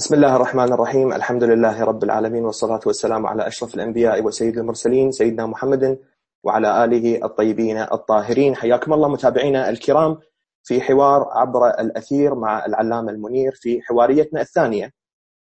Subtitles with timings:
[0.00, 5.12] بسم الله الرحمن الرحيم الحمد لله رب العالمين والصلاة والسلام على أشرف الأنبياء وسيد المرسلين
[5.12, 5.98] سيدنا محمد
[6.44, 10.18] وعلى آله الطيبين الطاهرين حياكم الله متابعينا الكرام
[10.62, 14.90] في حوار عبر الأثير مع العلامة المنير في حواريتنا الثانية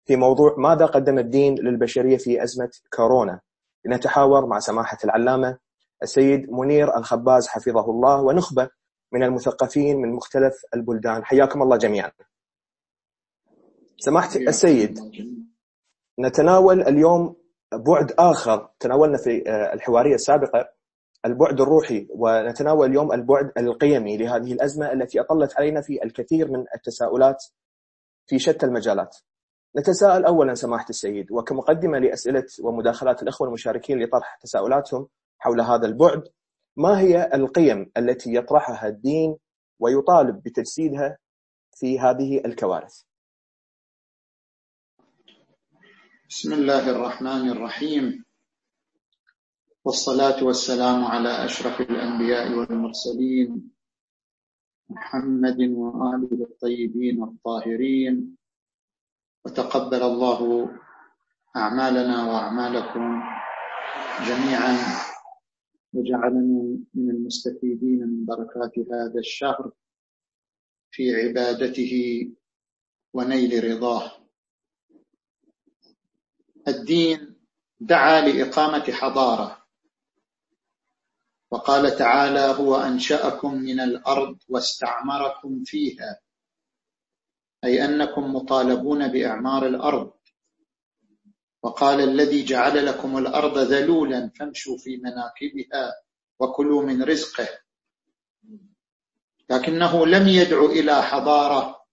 [0.04, 3.40] في موضوع ماذا قدم الدين للبشرية في أزمة كورونا
[3.84, 5.58] لنتحاور مع سماحة العلامة
[6.02, 8.68] السيد منير الخباز حفظه الله ونخبة
[9.12, 12.10] من المثقفين من مختلف البلدان حياكم الله جميعا
[14.04, 14.98] سماحة السيد
[16.20, 17.36] نتناول اليوم
[17.72, 20.68] بعد آخر تناولنا في آه، الحوارية السابقة
[21.26, 27.44] البعد الروحي ونتناول اليوم البعد القيمي لهذه الأزمة التي أطلت علينا في الكثير من التساؤلات
[28.26, 29.16] في شتى المجالات.
[29.78, 35.08] نتساءل أولا سماحة السيد وكمقدمة لأسئلة ومداخلات الأخوة المشاركين لطرح تساؤلاتهم
[35.38, 36.22] حول هذا البعد
[36.76, 39.36] ما هي القيم التي يطرحها الدين
[39.80, 41.18] ويطالب بتجسيدها
[41.76, 43.02] في هذه الكوارث؟
[46.24, 48.24] بسم الله الرحمن الرحيم.
[49.84, 53.70] والصلاة والسلام على أشرف الأنبياء والمرسلين
[54.88, 58.36] محمد وآله الطيبين الطاهرين.
[59.44, 60.40] وتقبل الله
[61.56, 63.04] أعمالنا وأعمالكم
[64.28, 64.74] جميعا
[65.92, 69.70] وجعلنا من المستفيدين من بركات هذا الشهر
[70.90, 71.92] في عبادته
[73.12, 74.23] ونيل رضاه.
[76.68, 77.34] الدين
[77.80, 79.64] دعا لإقامة حضارة.
[81.50, 86.20] وقال تعالى هو أنشأكم من الأرض واستعمركم فيها
[87.64, 90.12] أي أنكم مطالبون بإعمار الأرض.
[91.62, 95.92] وقال الذي جعل لكم الأرض ذلولا فامشوا في مناكبها
[96.38, 97.48] وكلوا من رزقه.
[99.50, 101.84] لكنه لم يدعو إلى حضارة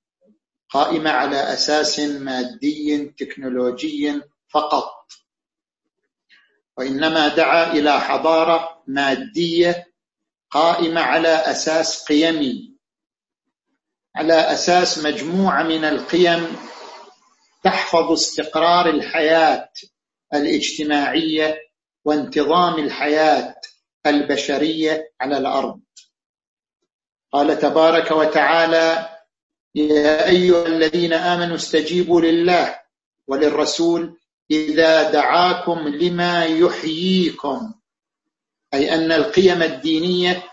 [0.70, 4.22] قائمة على أساس مادي تكنولوجي
[4.54, 4.92] فقط.
[6.78, 9.88] وإنما دعا إلى حضارة مادية
[10.50, 12.72] قائمة على أساس قيمي
[14.16, 16.56] على أساس مجموعة من القيم
[17.64, 19.70] تحفظ استقرار الحياة
[20.34, 21.58] الاجتماعية
[22.06, 23.56] وانتظام الحياة
[24.06, 25.82] البشرية على الأرض.
[27.32, 29.10] قال تبارك وتعالى
[29.76, 32.80] يا أيها الذين آمنوا استجيبوا لله
[33.28, 34.20] وللرسول
[34.52, 37.74] إذا دعاكم لما يحييكم
[38.74, 40.44] أي أن القيم الدينية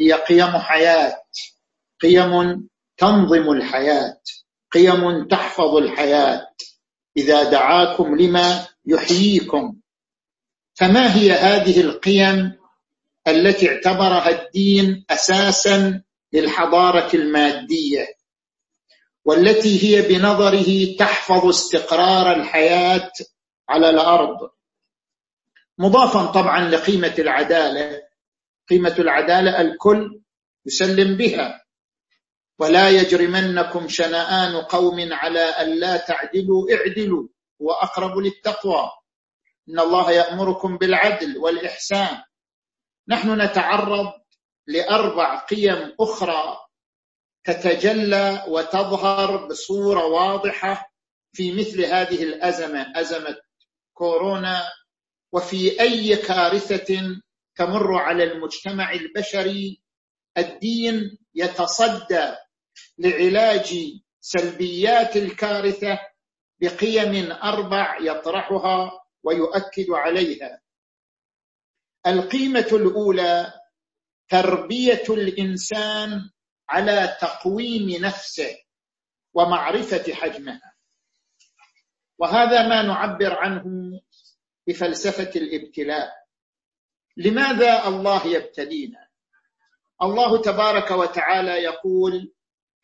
[0.00, 1.22] هي قيم حياة
[2.00, 2.66] قيم
[2.96, 4.20] تنظم الحياة
[4.72, 6.48] قيم تحفظ الحياة.
[7.16, 9.76] إذا دعاكم لما يحييكم
[10.74, 12.52] فما هي هذه القيم
[13.28, 18.06] التي اعتبرها الدين أساسا للحضارة المادية؟
[19.24, 23.10] والتي هي بنظره تحفظ استقرار الحياة
[23.70, 24.50] على الأرض.
[25.78, 28.02] مضافا طبعا لقيمة العدالة.
[28.70, 30.20] قيمة العدالة الكل
[30.66, 31.64] يسلم بها.
[32.58, 37.28] ولا يجرمنكم شنآن قوم على ألا تعدلوا اعدلوا
[37.62, 38.90] هو أقرب للتقوى.
[39.68, 42.22] إن الله يأمركم بالعدل والإحسان.
[43.08, 44.12] نحن نتعرض
[44.66, 46.58] لأربع قيم أخرى
[47.44, 50.92] تتجلى وتظهر بصورة واضحة
[51.32, 53.36] في مثل هذه الأزمة أزمة
[54.00, 54.68] كورونا
[55.32, 57.20] وفي أي كارثة
[57.54, 59.82] تمر على المجتمع البشري
[60.38, 62.36] الدين يتصدى
[62.98, 63.76] لعلاج
[64.20, 65.98] سلبيات الكارثة
[66.60, 70.60] بقيم أربع يطرحها ويؤكد عليها.
[72.06, 73.52] القيمة الأولى
[74.28, 76.30] تربية الإنسان
[76.68, 78.56] على تقويم نفسه
[79.34, 80.69] ومعرفة حجمها.
[82.20, 83.64] وهذا ما نعبر عنه
[84.66, 86.12] بفلسفة الابتلاء.
[87.16, 89.08] لماذا الله يبتلينا؟
[90.02, 92.32] الله تبارك وتعالى يقول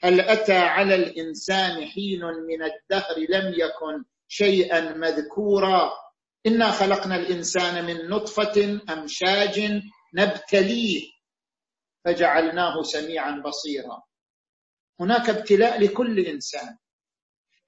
[0.03, 5.93] هل أتى على الإنسان حين من الدهر لم يكن شيئا مذكورا؟
[6.47, 9.83] إنا خلقنا الإنسان من نطفة أمشاج
[10.15, 11.03] نبتليه
[12.05, 14.03] فجعلناه سميعا بصيرا.
[15.01, 16.79] هناك ابتلاء لكل إنسان.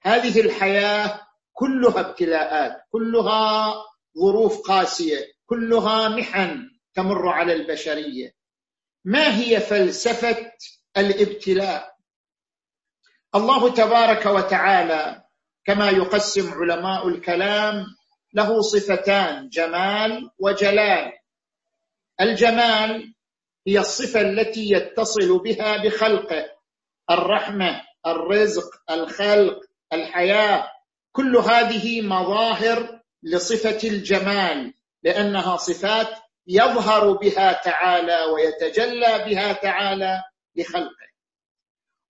[0.01, 3.75] هذه الحياة كلها ابتلاءات كلها
[4.17, 8.35] ظروف قاسية كلها محن تمر على البشرية.
[9.05, 10.51] ما هي فلسفة
[10.97, 11.95] الابتلاء؟
[13.35, 15.23] الله تبارك وتعالى
[15.65, 17.85] كما يقسم علماء الكلام
[18.33, 21.13] له صفتان جمال وجلال.
[22.21, 23.13] الجمال
[23.67, 26.45] هي الصفة التي يتصل بها بخلقه.
[27.11, 29.59] الرحمة الرزق الخلق
[29.93, 30.71] الحياة.
[31.19, 34.73] كل هذه مظاهر لصفة الجمال
[35.03, 36.07] لأنها صفات
[36.47, 40.23] يظهر بها تعالى ويتجلى بها تعالى
[40.55, 41.09] لخلقه.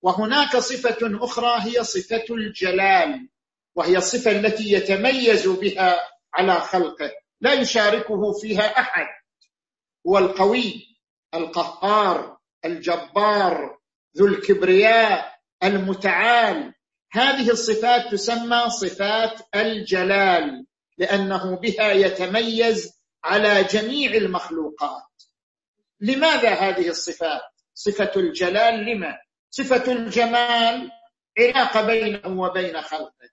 [0.02, 3.30] وهناك صفة أخرى هي صفة الجلال
[3.76, 6.00] وهي الصفة التي يتميز بها
[6.34, 7.12] على خلقه.
[7.42, 9.08] لا يشاركه فيها أحد.
[10.08, 10.98] هو القوي
[11.34, 13.78] القهار الجبار
[14.18, 16.74] ذو الكبرياء المتعال
[17.12, 20.66] هذه الصفات تسمى صفات الجلال
[20.98, 25.04] لأنه بها يتميز على جميع المخلوقات.
[26.00, 27.42] لماذا هذه الصفات؟
[27.74, 29.18] صفة الجلال لما؟
[29.50, 30.92] صفة الجمال
[31.40, 33.30] علاقة بينه وبين خلقه.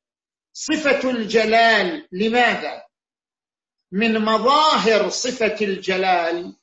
[0.53, 2.83] صفة الجلال لماذا؟
[3.93, 6.57] من مظاهر صفة الجلال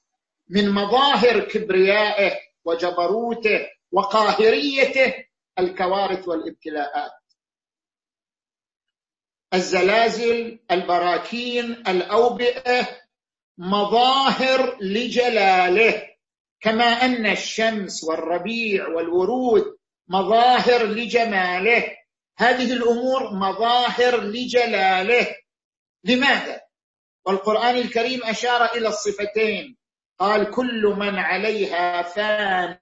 [0.49, 5.13] من مظاهر كبريائه وجبروته وقاهريته
[5.59, 7.11] الكوارث والابتلاءات.
[9.53, 12.87] الزلازل البراكين الأوبئة
[13.57, 16.09] مظاهر لجلاله.
[16.61, 19.77] كما أن الشمس والربيع والورود
[20.07, 21.97] مظاهر لجماله.
[22.37, 25.35] هذه الأمور مظاهر لجلاله.
[26.03, 26.61] لماذا؟
[27.25, 29.77] والقرآن الكريم أشار إلى الصفتين.
[30.19, 32.77] قال كل من عليها فان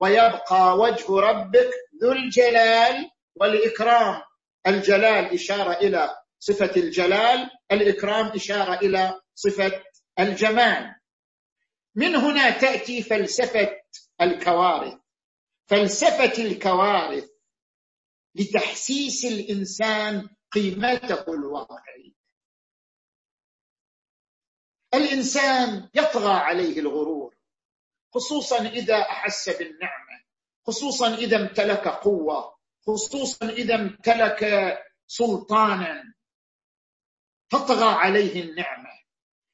[0.00, 1.70] ويبقى وجه ربك
[2.02, 4.22] ذو الجلال والإكرام.
[4.66, 9.82] الجلال إشارة إلى صفة الجلال الإكرام إشارة إلى صفة
[10.18, 10.94] الجمال.
[11.94, 13.80] من هنا تأتي فلسفة
[14.20, 14.98] الكوارث.
[15.66, 17.28] فلسفة الكوارث
[18.34, 22.12] لتحسيس الإنسان قيمته الواقعية.
[24.94, 27.36] الإنسان يطغى عليه الغرور
[28.14, 30.05] خصوصا إذا أحس بالنعمه
[30.66, 34.42] خصوصا إذا امتلك قوة خصوصا إذا امتلك
[35.06, 36.14] سلطانا.
[37.50, 38.90] تطغى عليه النعمة.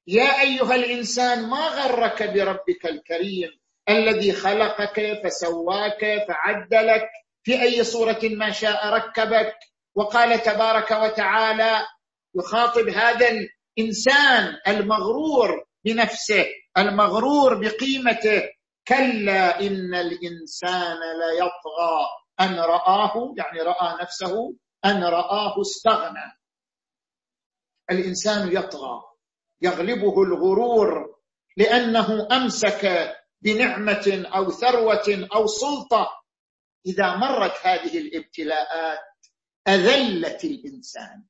[0.07, 3.51] يا أيها الإنسان ما غرك بربك الكريم
[3.89, 7.09] الذي خلقك فسواك فعدلك؟
[7.45, 9.55] في أي صورة ما شاء ركبك؟
[9.95, 11.87] وقال تبارك وتعالى
[12.35, 16.47] يخاطب هذا الإنسان المغرور بنفسه
[16.79, 18.43] المغرور بقيمته.
[18.89, 22.07] كلا ان الانسان ليطغى
[22.41, 26.39] ان راه يعني رأى نفسه ان راه استغنى.
[27.91, 29.03] الإنسان يطغى
[29.63, 31.19] يغلبه الغرور
[31.57, 36.09] لأنه أمسك بنعمة أو ثروة أو سلطة.
[36.87, 38.99] إذا مرت هذه الابتلاءات
[39.69, 41.25] أذلت الإنسان.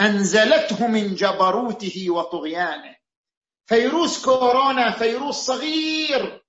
[0.00, 2.99] أنزلته من جبروته وطغيانه.
[3.70, 6.42] فيروس كورونا فيروس صغير.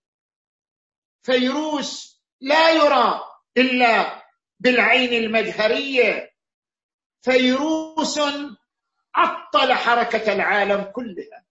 [1.21, 3.21] فيروس لا يرى
[3.57, 4.23] إلا
[4.59, 6.31] بالعين المجهريه
[7.21, 8.19] فيروس
[9.15, 11.45] عطل حركة العالم كلها.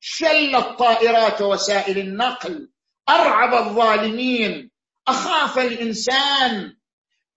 [0.00, 2.72] شل الطائرات ووسائل النقل
[3.08, 4.70] أرعب الظالمين
[5.08, 6.76] أخاف الإنسان.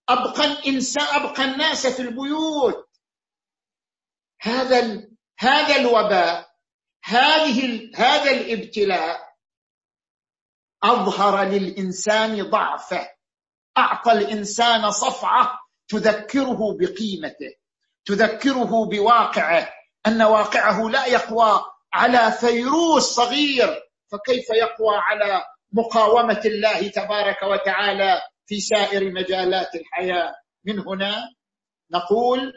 [0.08, 2.88] أبقى الانسان أبقى الناس في البيوت.
[4.40, 5.08] هذا
[5.38, 6.45] هذا الوباء
[7.06, 9.20] هذه هذا الابتلاء
[10.82, 13.08] أظهر للإنسان ضعفه.
[13.78, 15.58] أعطى الإنسان صفعة
[15.88, 17.54] تذكره بقيمته
[18.04, 19.72] تذكره بواقعه
[20.06, 23.82] أن واقعه لا يقوى على فيروس صغير.
[24.12, 31.32] فكيف يقوى على مقاومة الله تبارك وتعالى في سائر مجالات الحياة؟ من هنا
[31.90, 32.52] نقول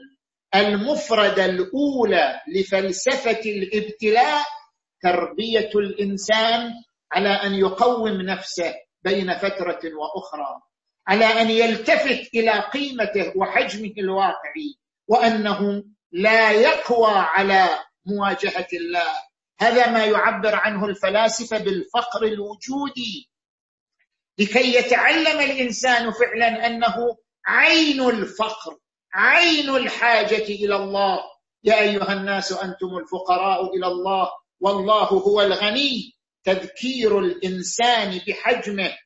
[0.55, 4.45] المفردة الأولى لفلسفة الابتلاء
[5.01, 6.73] تربية الإنسان
[7.11, 10.61] على أن يقوم نفسه بين فترة وأخرى
[11.07, 14.75] على أن يلتفت إلى قيمته وحجمه الواقعي
[15.07, 17.69] وأنه لا يقوى على
[18.05, 19.13] مواجهة الله.
[19.59, 23.29] هذا ما يعبر عنه الفلاسفة بالفقر الوجودي.
[24.37, 28.77] لكي يتعلم الإنسان فعلا أنه عين الفقر.
[29.13, 31.19] عين الحاجة إلى الله.
[31.63, 34.29] يا أيها الناس أنتم الفقراء إلى الله.
[34.59, 36.15] والله هو الغني.
[36.43, 38.97] تذكير الإنسان بحجمه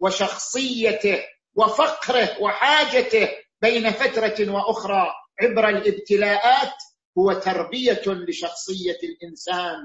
[0.00, 1.24] وشخصيته
[1.54, 3.28] وفقره وحاجته
[3.62, 5.12] بين فترة وأخرى
[5.42, 6.74] عبر الابتلاءات
[7.18, 9.76] هو تربية لشخصية الإنسان.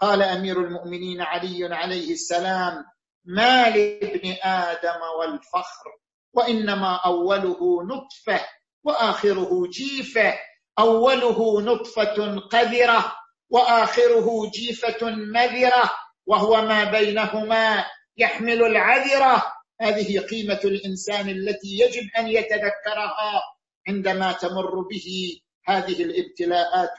[0.00, 2.84] قال أمير المؤمنين علي عليه السلام
[3.24, 5.90] ما لابن آدم والفخر
[6.32, 8.46] وإنما أوله نطفة
[8.84, 10.34] وآخره جيفه
[10.78, 13.12] أوله نطفة قذرة
[13.50, 15.90] وآخره جيفة مذره
[16.26, 17.84] وهو ما بينهما
[18.16, 19.42] يحمل العذرة.
[19.80, 23.42] هذه قيمة الإنسان التي يجب أن يتذكرها
[23.88, 26.96] عندما تمر به هذه الابتلاءات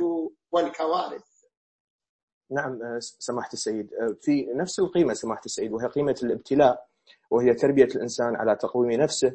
[0.51, 1.23] والكوارث.
[2.51, 3.89] نعم سماحة السيد.
[4.21, 6.85] في نفس القيمة سماحة السيد وهي قيمة الابتلاء
[7.31, 9.33] وهي تربية الإنسان على تقويم نفسه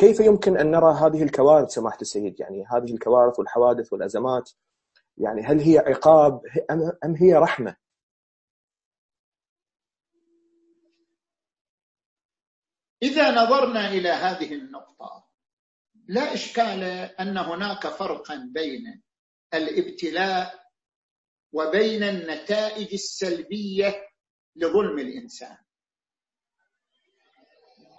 [0.00, 4.50] كيف يمكن أن نرى هذه الكوارث سماحة السيد؟ يعني هذه الكوارث والحوادث والأزمات
[5.18, 6.42] يعني هل هي عقاب
[7.04, 7.76] أم هي رحمة؟
[13.02, 15.28] إذا نظرنا إلى هذه النقطة
[16.08, 16.82] لا إشكال
[17.20, 19.02] أن هناك فرقا بين
[19.54, 20.66] الابتلاء
[21.52, 24.08] وبين النتائج السلبية
[24.56, 25.56] لظلم الإنسان.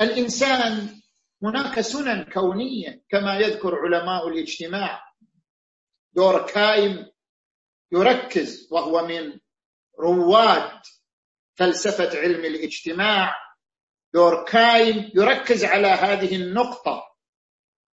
[0.01, 1.00] الإنسان
[1.43, 5.01] هناك سنن كونية كما يذكر علماء الاجتماع.
[6.13, 7.11] دور كايم
[7.91, 9.39] يركز وهو من
[9.99, 10.79] رواد
[11.55, 13.35] فلسفة علم الاجتماع.
[14.13, 17.03] دور كايم يركز على هذه النقطة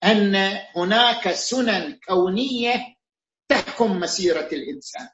[0.05, 0.37] أن
[0.77, 2.97] هناك سنن كونية
[3.49, 5.09] تحكم مسيرة الإنسان.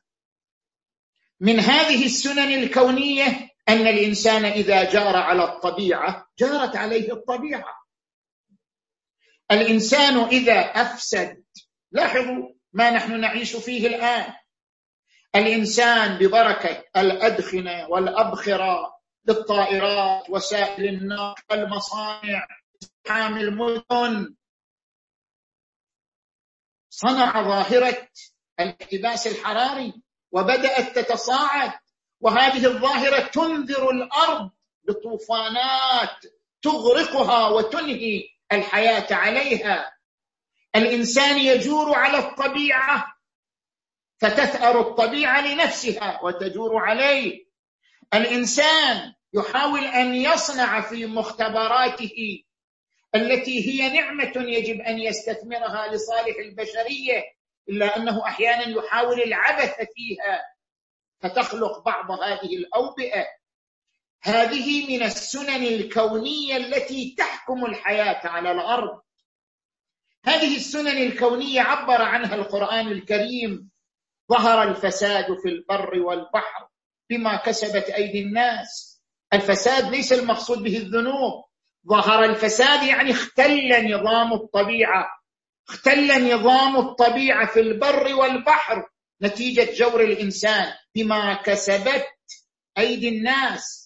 [1.40, 3.26] من هذه السنن الكونية
[3.68, 7.83] أن الإنسان إذا جار على الطبيعة جارت عليه الطبيعة.
[9.50, 11.44] الإنسان إذا أفسد
[11.92, 14.34] لاحظوا ما نحن نعيش فيه الآن.
[15.36, 18.94] الإنسان ببركة الأدخنة والأبخرة
[19.28, 22.46] للطائرات وسائل النقل المصانع
[22.82, 24.34] ازدحام المدن.
[26.90, 28.08] صنع ظاهرة
[28.60, 31.72] الاحتباس الحراري وبدأت تتصاعد
[32.20, 34.50] وهذه الظاهرة تنذر الأرض
[34.84, 36.24] بطوفانات
[36.62, 39.94] تغرقها وتنهي الحياة عليها.
[40.76, 43.14] الإنسان يجور على الطبيعة
[44.18, 47.44] فتثأر الطبيعة لنفسها وتجور عليه.
[48.14, 52.42] الإنسان يحاول أن يصنع في مختبراته
[53.14, 57.22] التي هي نعمة يجب أن يستثمرها لصالح البشرية
[57.68, 60.54] إلا أنه أحيانا يحاول العبث فيها.
[61.20, 63.26] فتخلق بعض هذه الأوبئة
[64.24, 69.00] هذه من السنن الكونية التي تحكم الحياة على الأرض.
[70.24, 73.70] هذه السنن الكونية عبر عنها القرآن الكريم
[74.30, 76.68] ظهر الفساد في البر والبحر
[77.10, 79.02] بما كسبت أيدي الناس
[79.32, 81.44] الفساد ليس المقصود به الذنوب.
[81.88, 85.06] ظهر الفساد يعني اختل نظام الطبيعة.
[85.68, 88.88] اختل نظام الطبيعة في البر والبحر
[89.22, 92.06] نتيجة جور الإنسان بما كسبت
[92.78, 93.83] أيدي الناس.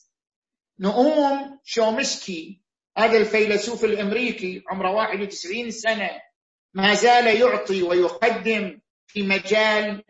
[0.80, 2.62] نؤوم شومسكي
[2.98, 6.10] هذا الفيلسوف الأمريكي عمره 91 سنة
[6.74, 10.04] ما زال يعطي ويقدم في مجال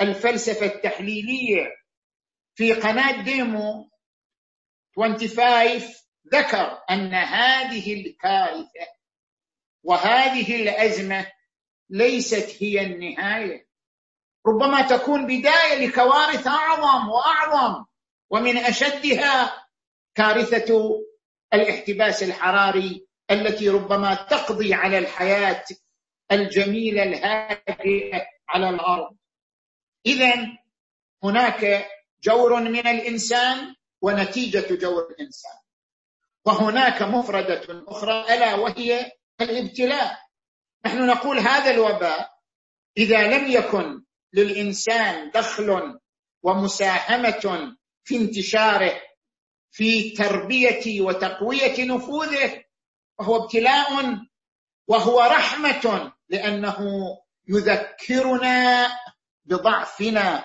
[0.00, 1.76] الفلسفة التحليلية.
[2.54, 3.90] في قناة ديمو
[4.96, 5.82] 25
[6.34, 8.86] ذكر أن هذه الكارثة
[9.82, 11.26] وهذه الأزمة
[11.90, 13.66] ليست هي النهاية.
[14.46, 17.84] ربما تكون بداية لكوارث أعظم وأعظم
[18.30, 19.61] ومن أشدها
[20.14, 21.00] كارثة
[21.54, 25.64] الاحتباس الحراري التي ربما تقضي على الحياة
[26.32, 29.16] الجميلة الهادئة على الأرض.
[30.06, 30.34] إذا
[31.24, 31.86] هناك
[32.22, 35.58] جور من الإنسان ونتيجة جور الإنسان.
[36.44, 40.18] وهناك مفردة أخرى ألا وهي الابتلاء.
[40.86, 42.32] نحن نقول هذا الوباء
[42.96, 44.02] إذا لم يكن
[44.32, 45.98] للإنسان دخل
[46.42, 49.00] ومساهمة في انتشاره
[49.72, 52.64] في تربية وتقوية نفوذه
[53.18, 54.18] فهو ابتلاء
[54.88, 56.78] وهو رحمة لأنه
[57.48, 58.88] يذكرنا
[59.44, 60.44] بضعفنا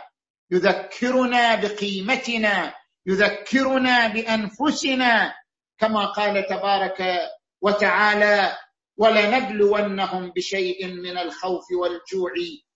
[0.52, 2.74] يذكرنا بقيمتنا
[3.06, 5.34] يذكرنا بأنفسنا
[5.78, 7.20] كما قال تبارك
[7.62, 8.58] وتعالى
[8.98, 12.32] ولنبلونهم بشيء من الخوف والجوع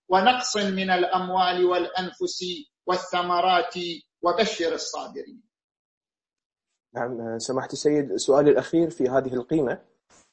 [0.10, 2.44] ونقص من الأموال والأنفس
[2.86, 3.74] والثمرات
[4.22, 5.51] وبشر الصابرين.
[6.94, 9.86] نعم سماحة السيد سؤالي الأخير في هذه القيمة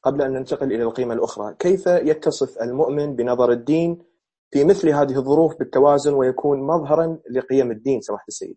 [0.02, 1.54] قبل أن ننتقل إلى القيمة الأخرى.
[1.54, 4.04] كيف يتصف المؤمن بنظر الدين
[4.50, 8.56] في مثل هذه الظروف بالتوازن ويكون مظهرا لقيم الدين؟ سماحة السيد.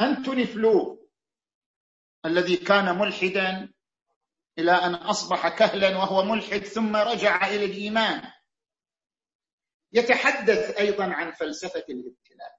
[0.00, 1.08] أنتوني فلو
[2.26, 3.72] الذي كان ملحدا
[4.58, 8.22] إلى أن أصبح كهلا وهو ملحد ثم رجع إلى الإيمان.
[9.92, 12.57] يتحدث أيضا عن فلسفة الابتلاء.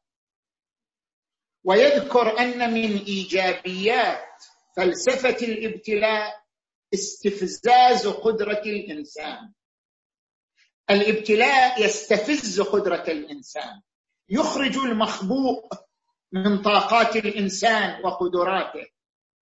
[1.63, 4.43] ويذكر أن من إيجابيات
[4.77, 6.43] فلسفة الابتلاء
[6.93, 9.51] استفزاز قدرة الإنسان.
[10.89, 13.81] الابتلاء يستفز قدرة الإنسان.
[14.29, 15.67] يخرج المخبوء
[16.31, 18.87] من طاقات الإنسان وقدراته.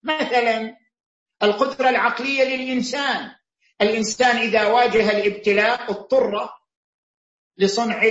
[0.04, 0.78] مثلا
[1.44, 3.36] القدرة العقلية للإنسان.
[3.82, 6.50] الإنسان إذا واجه الابتلاء اضطر
[7.58, 8.02] لصنع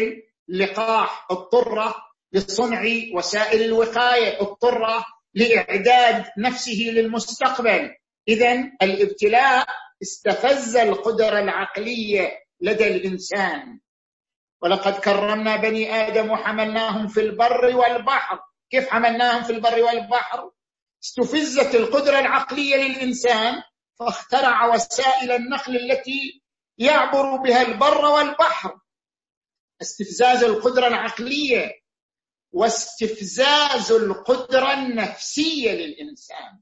[0.49, 1.95] اللقاح اضطر
[2.35, 2.83] لصنع
[3.15, 7.97] وسائل الوقاية اضطر لإعداد نفسه للمستقبل.
[8.29, 9.67] إذا الابتلاء
[10.03, 13.81] استفز القدرة العقلية لدى الإنسان.
[14.63, 18.41] ولقد كرمنا بني آدم وحملناهم في البر والبحر.
[18.71, 20.51] كيف حملناهم في البر والبحر؟
[21.05, 23.63] استفزت القدرة العقلية للإنسان
[23.99, 26.43] فاخترع وسائل النقل التي
[26.79, 28.79] يعبر بها البر والبحر.
[29.83, 31.84] استفزاز القدرة العقلية
[32.55, 36.61] واستفزاز القدرة النفسية للإنسان.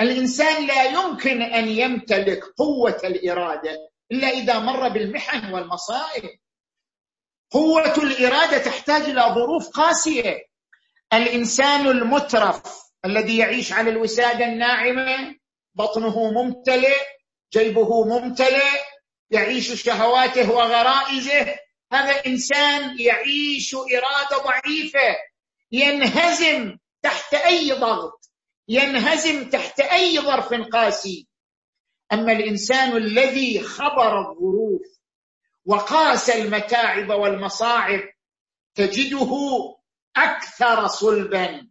[0.00, 3.76] الإنسان لا يمكن أن يمتلك قوة الإرادة
[4.12, 6.30] إلا إذا مر بالمحن والمصائب.
[7.50, 10.38] قوة الإرادة تحتاج إلى ظروف قاسية.
[11.12, 12.62] الإنسان المترف
[13.04, 15.36] الذي يعيش على الوسادة الناعمة
[15.74, 16.96] بطنه ممتلئ
[17.52, 18.80] جيبه ممتلئ
[19.30, 21.56] يعيش شهواته وغرائزه
[21.92, 25.16] هذا إنسان يعيش إرادة ضعيفة.
[25.72, 28.30] ينهزم تحت أي ضغط.
[28.68, 31.28] ينهزم تحت أي ظرف قاسي.
[32.12, 34.82] أما الإنسان الذي خبر الظروف
[35.66, 38.00] وقاس المتاعب والمصاعب
[38.74, 39.30] تجده
[40.16, 41.70] أكثر صلبا.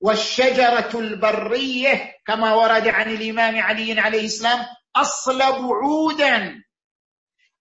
[0.00, 6.62] والشجرة البرية كما ورد عن الإمام علي عليه السلام أصلب عودا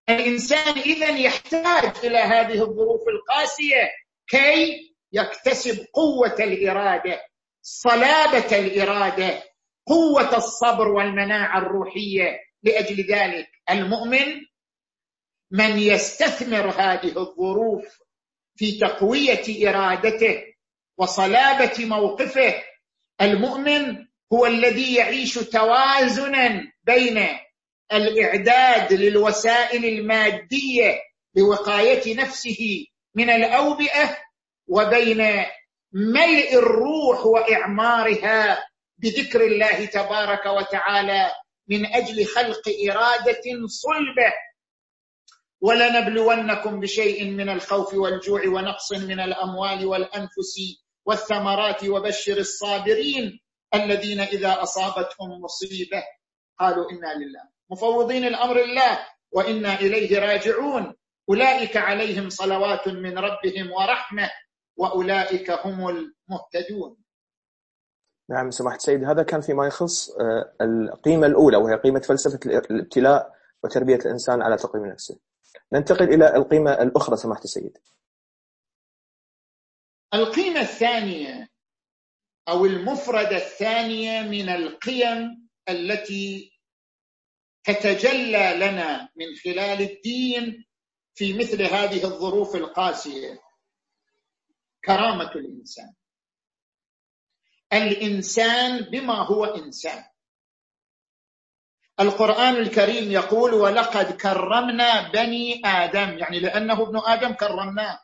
[0.09, 3.91] الإنسان إذا يحتاج إلى هذه الظروف القاسية
[4.27, 7.21] كي يكتسب قوة الإرادة
[7.61, 9.43] صلابة الإرادة
[9.87, 12.45] قوة الصبر والمناعة الروحية.
[12.63, 14.41] لأجل ذلك المؤمن
[15.51, 17.99] من يستثمر هذه الظروف
[18.55, 20.43] في تقوية إرادته
[20.97, 22.63] وصلابة موقفه
[23.21, 27.27] المؤمن هو الذي يعيش توازنا بين
[27.93, 31.01] الإعداد للوسائل المادية
[31.35, 34.17] لوقاية نفسه من الأوبئة
[34.67, 35.45] وبين
[35.93, 38.65] ملء الروح وإعمارها
[38.97, 41.31] بذكر الله تبارك وتعالى
[41.67, 44.33] من أجل خلق إرادة صلبة.
[45.61, 50.55] ولنبلونكم بشيء من الخوف والجوع ونقص من الأموال والأنفس
[51.05, 53.39] والثمرات وبشر الصابرين
[53.73, 56.03] الذين إذا أصابتهم مصيبة
[56.59, 57.54] قالوا إنا لله.
[57.71, 58.99] مفوضين الأمر الله
[59.31, 60.93] وإنا إليه راجعون
[61.29, 64.29] أولئك عليهم صلوات من ربهم ورحمة
[64.77, 66.97] وأولئك هم المهتدون.
[68.29, 73.95] نعم سماحة سيد هذا كان فيما يخص آه، القيمة الأولى وهي قيمة فلسفة الابتلاء وتربية
[73.95, 75.19] الإنسان على تقويم نفسه.
[75.73, 77.77] ننتقل إلى القيمة الأخرى سماحة السيد.
[80.13, 81.49] القيمة الثانية
[82.49, 86.54] أو المفردة الثانية من القيم التي
[87.65, 90.65] تتجلى لنا من خلال الدين
[91.13, 93.39] في مثل هذه الظروف القاسية.
[94.85, 95.93] كرامة الإنسان.
[97.73, 100.03] الإنسان بما هو إنسان.
[101.99, 106.17] القرآن الكريم يقول ولقد كرمنا بني آدم.
[106.17, 107.99] يعني لأنه ابن آدم كرمناه.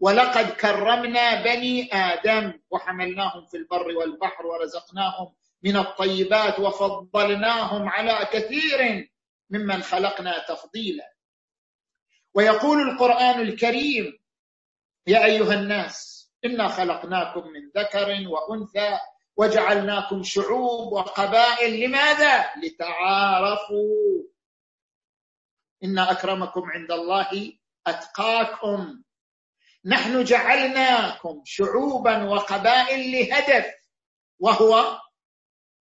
[0.00, 9.10] ولقد كرمنا بني آدم وحملناهم في البر والبحر ورزقناهم من الطيبات وفضلناهم على كثير
[9.50, 11.12] ممن خلقنا تفضيلا.
[12.34, 14.18] ويقول القرآن الكريم
[15.06, 18.98] يا أيها الناس إنا خلقناكم من ذكر وأنثى
[19.36, 21.80] وجعلناكم شعوب وقبائل.
[21.80, 24.22] لماذا؟ لتعارفوا.
[25.84, 27.52] إن أكرمكم عند الله
[27.86, 29.02] أتقاكم.
[29.84, 33.74] نحن جعلناكم شعوبا وقبائل لهدف
[34.38, 34.98] وهو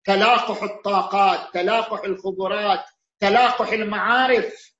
[0.04, 2.84] تلاقح الطاقات تلاقح الخبرات
[3.20, 4.72] تلاقح المعارف.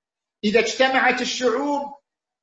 [0.44, 1.94] إذا اجتمعت الشعوب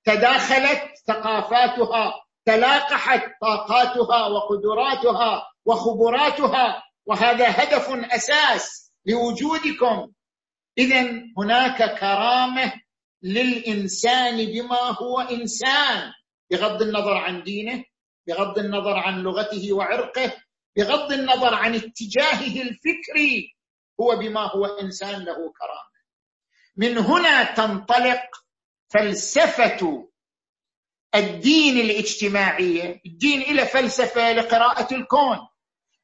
[0.06, 2.14] تداخلت ثقافاتها
[2.46, 10.12] تلاقحت طاقاتها وقدراتها وخبراتها وهذا هدف أساس لوجودكم.
[10.78, 12.74] اذا هناك كرامة
[13.24, 16.12] للإنسان بما هو إنسان
[16.52, 17.84] بغض النظر عن دينه
[18.28, 20.34] بغض النظر عن لغته وعرقه.
[20.80, 23.56] بغض النظر عن اتجاهه الفكري
[24.02, 26.00] هو بما هو إنسان له كرامة.
[26.76, 28.22] من هنا تنطلق
[28.90, 30.10] فلسفة
[31.16, 35.38] الدين الاجتماعيه الدين له فلسفة لقراءة الكون.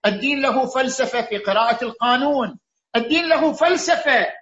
[0.05, 2.59] الدين له فلسفة في قراءة القانون.
[2.95, 4.33] الدين له فلسفة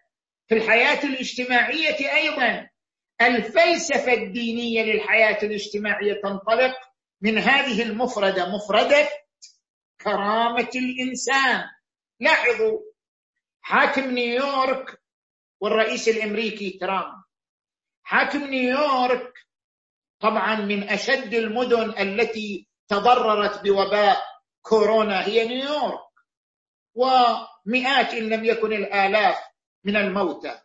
[0.48, 2.70] في الحياة الاجتماعية أيضا.
[3.22, 6.76] الفلسفة الدينية للحياة الاجتماعية تنطلق
[7.22, 9.10] من هذه المفردة مفردة
[10.04, 11.70] كرامة الإنسان.
[12.20, 12.80] لاحظوا
[13.62, 15.02] حاكم نيويورك
[15.60, 17.24] والرئيس الأمريكي ترامب.
[18.04, 19.34] حاكم نيويورك
[20.20, 24.18] طبعا من أشد المدن التي تضررت بوباء
[24.62, 26.00] كورونا هي نيويورك.
[26.96, 29.38] ومئات إن لم يكن الآلاف
[29.84, 30.62] من الموتى.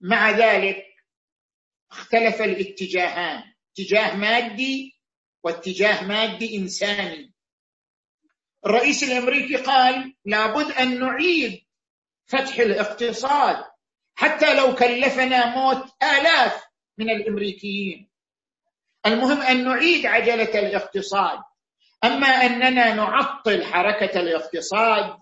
[0.00, 0.86] مع ذلك
[1.90, 5.00] اختلف الاتجاهان اتجاه مادي
[5.42, 7.34] واتجاه مادي إنساني.
[8.66, 11.60] الرئيس الأمريكي قال لابد أن نعيد
[12.26, 13.64] فتح الاقتصاد
[14.14, 16.64] حتى لو كلفنا موت آلاف
[16.98, 18.10] من الأمريكيين.
[19.06, 21.38] المهم أن نعيد عجلة الاقتصاد.
[22.04, 25.16] أما أننا نعطل حركة الاقتصاد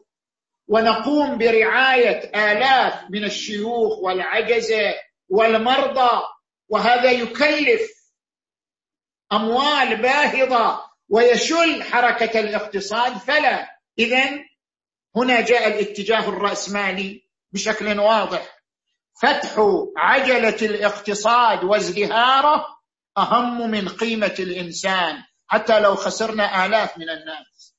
[0.69, 4.95] ونقوم برعاية آلاف من الشيوخ والعجزة
[5.29, 6.23] والمرضى
[6.69, 7.91] وهذا يكلف
[9.33, 13.19] أموال باهظة ويشل حركة الاقتصاد.
[13.19, 14.45] فلا اذا
[15.17, 18.59] هنا جاء الاتجاه الرأسمالي بشكل واضح.
[19.23, 19.55] فتح
[19.97, 22.67] عجلة الاقتصاد وازدهاره
[23.19, 27.77] أهم من قيمة الإنسان حتى لو خسرنا آلاف من الناس.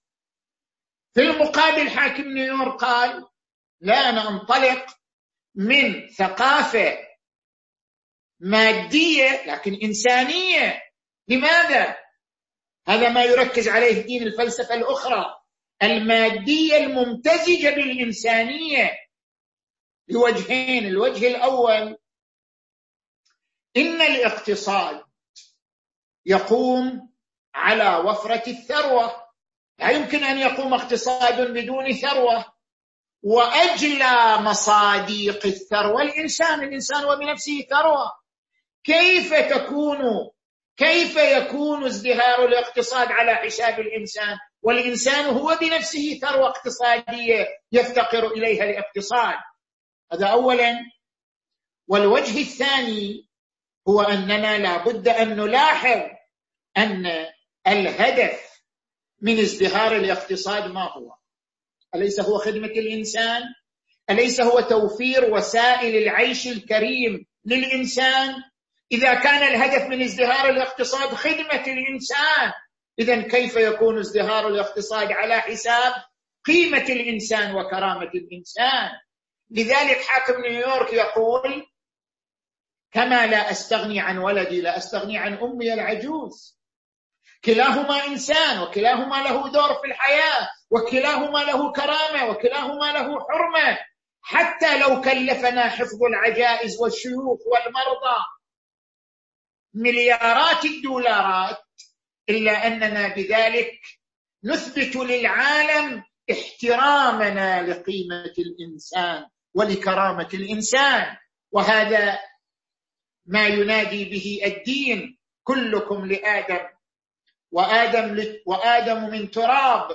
[1.13, 3.25] في المقابل حاكم نيويورك قال
[3.81, 4.85] لا ننطلق
[5.55, 6.97] من ثقافة
[8.39, 10.81] مادية لكن إنسانية.
[11.27, 11.97] لماذا؟
[12.89, 15.35] هذا ما يركز عليه دين الفلسفة الأخرى
[15.83, 18.91] المادية الممتزجة بالإنسانية.
[20.07, 21.97] لوجهين الوجه الأول
[23.77, 25.03] إن الاقتصاد
[26.25, 27.09] يقوم
[27.55, 29.23] على وفرة الثروة.
[29.79, 32.45] لا يمكن أن يقوم اقتصاد بدون ثروة.
[33.23, 38.11] واجلى مصاديق الثروة الإنسان الإنسان هو بنفسه ثروة.
[38.83, 39.99] كيف تكون
[40.79, 49.35] كيف يكون ازدهار الاقتصاد على حساب الإنسان؟ والإنسان هو بنفسه ثروة اقتصادية يفتقر إليها الاقتصاد.
[50.13, 50.79] هذا اولا.
[51.87, 53.29] والوجه الثاني
[53.87, 56.01] هو أننا لابد أن نلاحظ
[56.77, 57.27] أن
[57.67, 58.61] الهدف
[59.21, 61.15] من ازدهار الاقتصاد ما هو؟
[61.95, 63.41] أليس هو خدمة الإنسان؟
[64.09, 68.35] أليس هو توفير وسائل العيش الكريم للإنسان؟
[68.91, 72.51] إذا كان الهدف من ازدهار الاقتصاد خدمة الإنسان
[72.99, 75.93] اذا كيف يكون ازدهار الاقتصاد على حساب
[76.45, 78.89] قيمة الإنسان وكرامة الإنسان؟
[79.51, 81.65] لذلك حاكم نيويورك يقول
[82.91, 86.59] كما لا أستغني عن ولدي لا أستغني عن أمي العجوز.
[87.45, 93.77] كلاهما إنسان وكلاهما له دور في الحياة وكلاهما له كرامة وكلاهما له حرمة.
[94.21, 98.19] حتى لو كلفنا حفظ العجائز والشيوخ والمرضى
[99.73, 101.57] مليارات الدولارات
[102.29, 103.79] إلا أننا بذلك
[104.43, 111.17] نثبت للعالم احترامنا لقيمة الإنسان ولكرامة الإنسان.
[111.51, 112.19] وهذا
[113.25, 116.67] ما ينادي به الدين كلكم لآدم
[117.51, 119.87] وآدم وآدم من تراب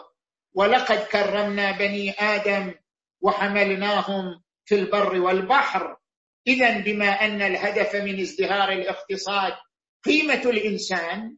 [0.54, 2.74] ولقد كرمنا بني آدم
[3.20, 5.96] وحملناهم في البر والبحر.
[6.46, 9.52] إذا بما أن الهدف من ازدهار الاقتصاد
[10.04, 11.37] قيمة الإنسان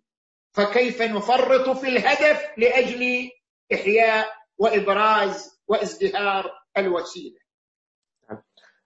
[0.52, 3.30] فكيف نفرط في الهدف لأجل
[3.72, 4.26] إحياء
[4.58, 7.38] وإبراز وازدهار الوسيلة؟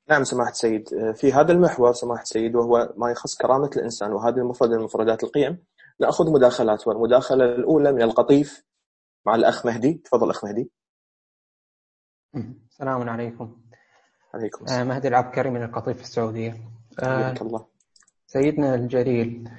[0.08, 4.76] نعم سماحة سيد في هذا المحور سماحة سيد وهو ما يخص كرامة الإنسان وهذه المفردة
[4.78, 5.64] من مفردات القيم
[6.00, 6.86] نأخذ مداخلات.
[6.86, 8.64] والمداخلة الأولى من القطيف
[9.26, 9.94] مع الأخ مهدي.
[9.94, 10.70] تفضل أخ مهدي.
[12.70, 13.60] السلام عليكم.
[14.34, 14.88] عليكم السلام.
[14.88, 16.56] مهدي العبكري من القطيف السعودية.
[17.00, 17.66] حياك الله.
[18.26, 19.50] سيدنا الجليل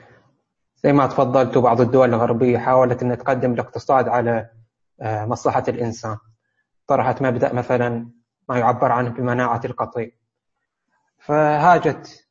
[0.84, 4.50] زي ما تفضلت بعض الدول الغربية حاولت أن تقدم الاقتصاد على
[5.02, 6.18] مصلحة الإنسان.
[6.88, 8.10] طرحت مبدأ مثلا
[8.50, 10.10] ما يعبر عنه بمناعة القطيع.
[11.18, 12.28] فهاجت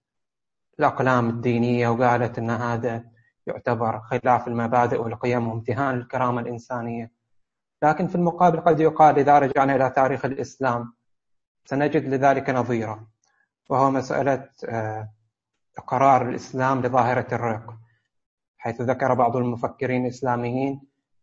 [0.79, 3.05] الأقلام الدينية وقالت أن هذا
[3.47, 7.11] يعتبر خلاف المبادئ والقيم وامتهان الكرامة الإنسانية.
[7.83, 10.93] لكن في المقابل قد يقال إذا رجعنا إلى تاريخ الإسلام
[11.65, 13.07] سنجد لذلك نظيرا
[13.69, 14.49] وهو مسألة
[15.87, 17.75] قرار الإسلام لظاهرة الرق
[18.59, 20.81] حيث ذكر بعض المفكرين الإسلاميين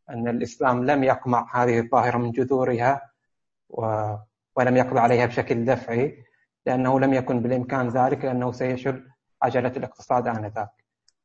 [0.09, 3.01] أن الإسلام لم يقمع هذه الظاهرة من جذورها
[3.69, 6.23] ولم يقضي عليها بشكل دفعي
[6.65, 9.09] لأنه لم يكن بالإمكان ذلك لأنه سيشل
[9.41, 10.69] عجلة الاقتصاد آنذاك.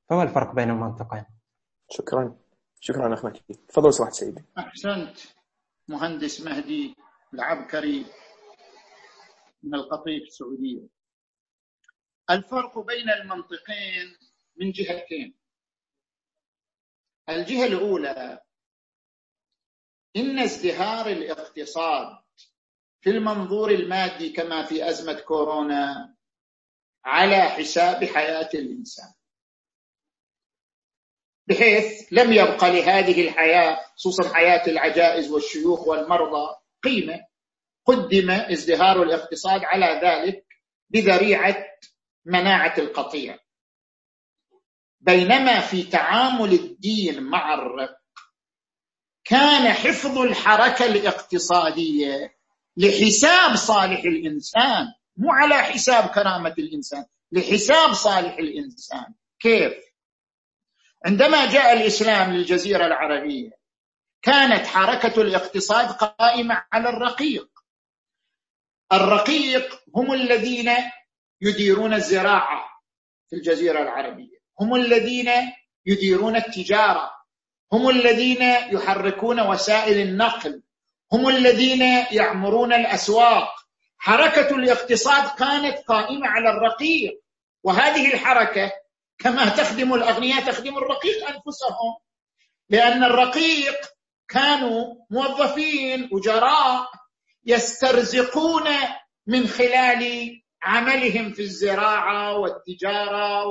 [0.09, 1.25] فما الفرق بين المنطقين؟
[1.90, 2.35] شكرا.
[2.81, 5.18] شكرا أخ مهدي تفضل سماحة سيدي أحسنت
[5.88, 6.96] مهندس مهدي
[7.35, 8.07] العبكري.
[9.62, 10.88] من القطيف السعودية.
[12.31, 14.16] الفرق بين المنطقين
[14.57, 15.35] من جهتين.
[17.29, 18.40] الجهة الأولى
[20.16, 22.22] إن ازدهار الاقتصاد
[23.01, 26.16] في المنظور المادي كما في أزمة كورونا
[27.05, 29.12] على حساب حياة الإنسان.
[31.46, 37.32] بحيث لم يبق لهذه الحياة خصوصا حياة العجائز والشيوخ والمرضى قيمة.
[37.85, 40.45] قدم ازدهار الاقتصاد على ذلك
[40.90, 41.64] بذريعة
[42.25, 43.38] مناعة القطيع.
[45.01, 47.97] بينما في تعامل الدين مع الرق
[49.25, 52.35] كان حفظ الحركة الاقتصادية
[52.77, 59.14] لحساب صالح الإنسان مو على حساب كرامة الإنسان لحساب صالح الإنسان.
[59.40, 59.73] كيف؟
[61.07, 63.51] عندما جاء الإسلام للجزيرة العربية
[64.23, 67.52] كانت حركة الاقتصاد قائمة على الرقيق.
[68.93, 70.71] الرقيق هم الذين
[71.41, 72.65] يديرون الزراعة
[73.31, 74.43] في الجزيرة العربية.
[74.61, 75.31] هم الذين
[75.87, 77.11] يديرون التجارة.
[77.73, 80.63] هم الذين يحركون وسائل النقل.
[81.13, 83.49] هم الذين يعمرون الأسواق.
[83.99, 87.23] حركة الاقتصاد كانت قائمة على الرقيق.
[87.65, 88.73] وهذه الحركة
[89.19, 91.97] كما تخدم الأغنياء تخدم الرقيق أنفسهم.
[92.69, 93.77] لأن الرقيق
[94.29, 97.02] كانوا موظفين اجراء
[97.47, 98.69] يسترزقون
[99.27, 100.31] من خلال
[100.63, 103.45] عملهم في الزراعة والتجارة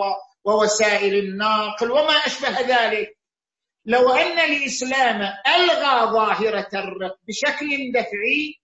[0.45, 3.17] ووسائل النقل وما أشبه ذلك.
[3.85, 8.61] لو أن الإسلام ألغى ظاهرة الرق بشكل دفعي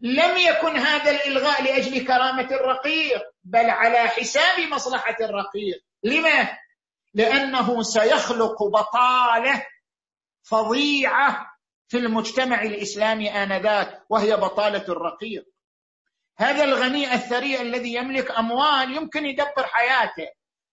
[0.00, 5.82] لم يكن هذا الإلغاء لأجل كرامة الرقيق بل على حساب مصلحة الرقيق.
[6.02, 6.58] لما؟
[7.14, 9.66] لأنه سيخلق بطالة
[10.42, 11.55] فظيعة
[11.88, 15.44] في المجتمع الإسلامي آنذاك وهي بطالة الرقيق.
[16.38, 20.28] هذا الغني الثري الذي يملك أموال يمكن يدبر حياته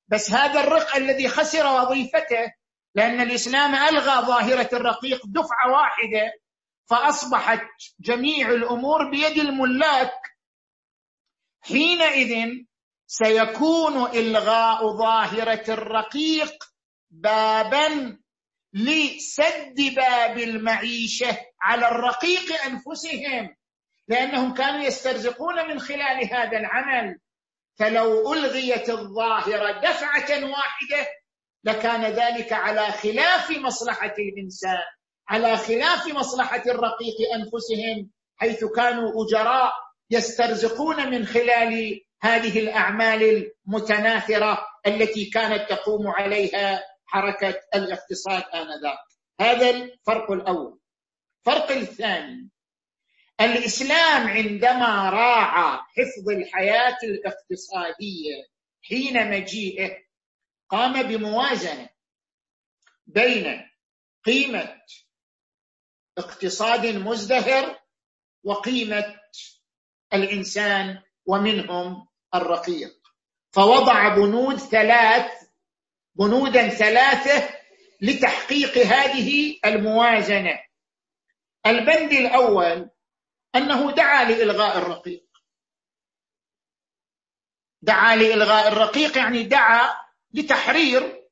[0.08, 2.54] بس هذا الرق الذي خسر وظيفته
[2.96, 6.34] لأن الإسلام ألغى ظاهرة الرقيق دفعة واحدة
[6.90, 7.68] فأصبحت
[8.00, 10.14] جميع الأمور بيد الملاك.
[11.62, 12.50] حينئذ
[13.08, 16.54] سيكون إلغاء ظاهرة الرقيق
[17.12, 18.18] بابا
[18.74, 23.56] لسد باب المعيشة على الرقيق أنفسهم
[24.08, 27.20] لأنهم كانوا يسترزقون من خلال هذا العمل.
[27.80, 31.08] فلو ألغيت الظاهرة دفعة واحدة
[31.64, 34.84] لكان ذلك على خلاف مصلحة الإنسان
[35.30, 39.74] على خلاف مصلحة الرقيق أنفسهم حيث كانوا أجراء
[40.12, 46.84] يسترزقون من خلال هذه الأعمال المتناثرة التي كانت تقوم عليها.
[47.06, 49.00] حركة الاقتصاد آنذاك.
[49.42, 50.80] هذا الفرق الأول.
[51.48, 52.50] الفرق الثاني
[53.42, 58.48] الإسلام عندما راعى حفظ الحياة الاقتصادية
[58.82, 60.04] حين مجيئه
[60.70, 61.90] قام بموازنة
[63.06, 63.70] بين
[64.26, 64.82] قيمة
[66.18, 67.80] اقتصاد مزدهر
[68.44, 69.20] وقيمة
[70.14, 72.94] الإنسان ومنهم الرقيق.
[73.52, 75.43] فوضع بنود ثلاث
[76.16, 77.50] بنودا ثلاثة
[78.02, 80.60] لتحقيق هذه الموازنة.
[81.66, 82.90] البند الأول
[83.56, 85.26] أنه دعا لإلغاء الرقيق.
[87.82, 89.96] دعا لإلغاء الرقيق يعني دعا
[90.34, 91.24] لتحرير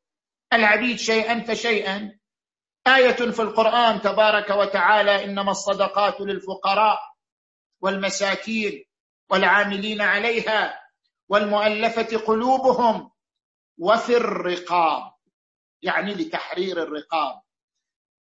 [0.53, 2.19] العبيد شيئا فشيئا.
[2.87, 6.99] آية في القرآن تبارك وتعالى إنما الصدقات للفقراء
[7.81, 8.85] والمساكين
[9.29, 10.81] والعاملين عليها
[11.29, 13.11] والمؤلفة قلوبهم
[13.81, 15.13] وفي الرقاب
[15.81, 17.41] يعني لتحرير الرقاب.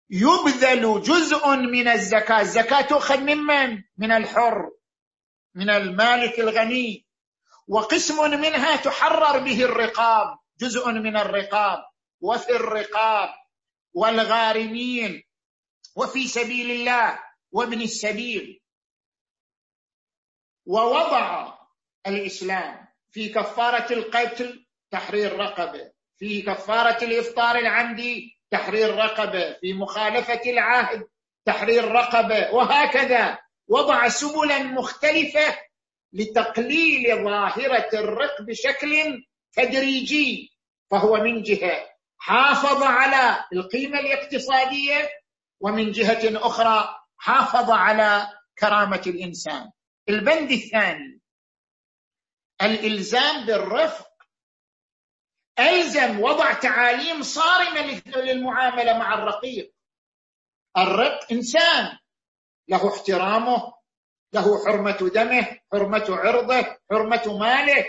[0.10, 2.42] يبذل جزء من الزكاة.
[2.42, 4.72] الزكاة تؤخذ ممن من الحر
[5.56, 7.08] من المالك الغني.
[7.68, 11.86] وقسم منها تحرر به الرقاب جزء من الرقاب.
[12.22, 13.30] وفي الرقاب
[13.94, 15.24] والغارمين.
[15.96, 17.20] وفي سبيل الله
[17.52, 18.62] وابن السبيل.
[20.66, 21.58] ووضع
[22.08, 31.08] الإسلام في كفارة القتل تحرير رقبة في كفارة الإفطار العمدي تحرير رقبة في مخالفة العهد
[31.46, 33.40] تحرير رقبة وهكذا.
[33.68, 35.58] وضع سبلا مختلفة
[36.14, 39.24] لتقليل ظاهرة الرق بشكل
[39.54, 40.52] تدريجي
[40.92, 45.10] فهو من جهة حافظ على القيمة الاقتصادية
[45.60, 48.28] ومن جهة أخرى حافظ على
[48.60, 49.72] كرامة الإنسان.
[50.10, 51.20] البند الثاني
[52.62, 54.08] الإلزام بالرفق
[55.60, 59.74] ألزم وضع تعاليم صارمة للمعاملة مع الرقيق.
[60.78, 61.98] الرق إنسان.
[62.68, 63.74] له احترامه
[64.34, 67.86] له حرمة دمه حرمة عرضه حرمة ماله.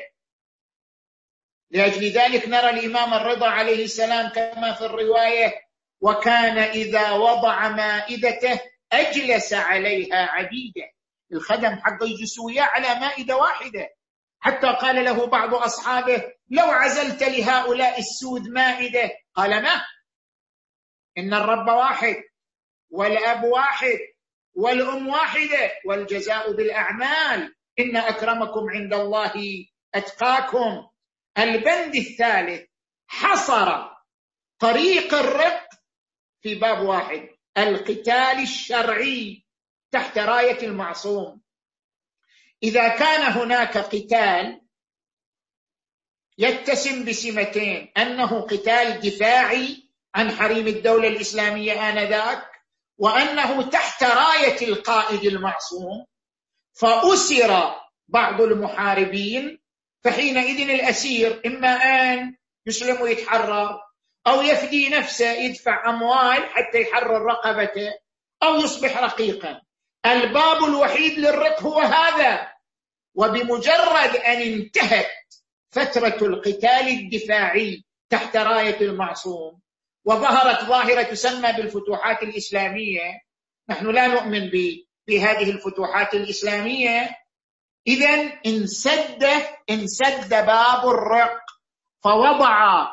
[1.71, 5.69] لأجل ذلك نرى الإمام الرضا عليه السلام كما في الرواية
[6.01, 8.61] وكان إذا وضع مائدته
[8.93, 10.91] أجلس عليها عبيده.
[11.33, 13.98] الخدم حق يجلسوا على مائدة واحدة.
[14.41, 19.85] حتى قال له بعض أصحابه لو عزلت لهؤلاء السود مائدة؟ قال ما.
[21.19, 22.17] إن الرب واحد
[22.91, 23.99] والأب واحد
[24.55, 27.55] والأم واحدة والجزاء بالأعمال.
[27.79, 29.33] إن أكرمكم عند الله
[29.95, 30.89] أتقاكم.
[31.39, 32.69] البند الثالث
[33.07, 33.89] حصر
[34.59, 35.69] طريق الرق
[36.43, 39.45] في باب واحد القتال الشرعي
[39.91, 41.43] تحت راية المعصوم.
[42.63, 44.61] إذا كان هناك قتال
[46.39, 52.51] يتسم بسمتين أنه قتال دفاعي عن حريم الدولة الإسلامية آنذاك
[52.99, 56.07] وأنه تحت راية القائد المعصوم
[56.73, 57.75] فأسر
[58.09, 59.61] بعض المحاربين
[60.05, 63.81] فحينئذ الأسير إما أن يسلم ويتحرر
[64.27, 67.93] أو يفدي نفسه يدفع أموال حتى يحرر رقبته
[68.43, 69.61] أو يصبح رقيقا.
[70.07, 72.49] الباب الوحيد للرق هو هذا.
[73.15, 75.35] وبمجرد أن انتهت
[75.71, 79.61] فترة القتال الدفاعي تحت راية المعصوم
[80.05, 83.21] وظهرت ظاهرة تسمى بالفتوحات الإسلامية
[83.69, 84.51] نحن لا نؤمن
[85.09, 87.11] بهذه الفتوحات الإسلامية.
[87.87, 89.25] إذا انسد
[89.71, 91.41] انسد باب الرق
[92.05, 92.87] فوضع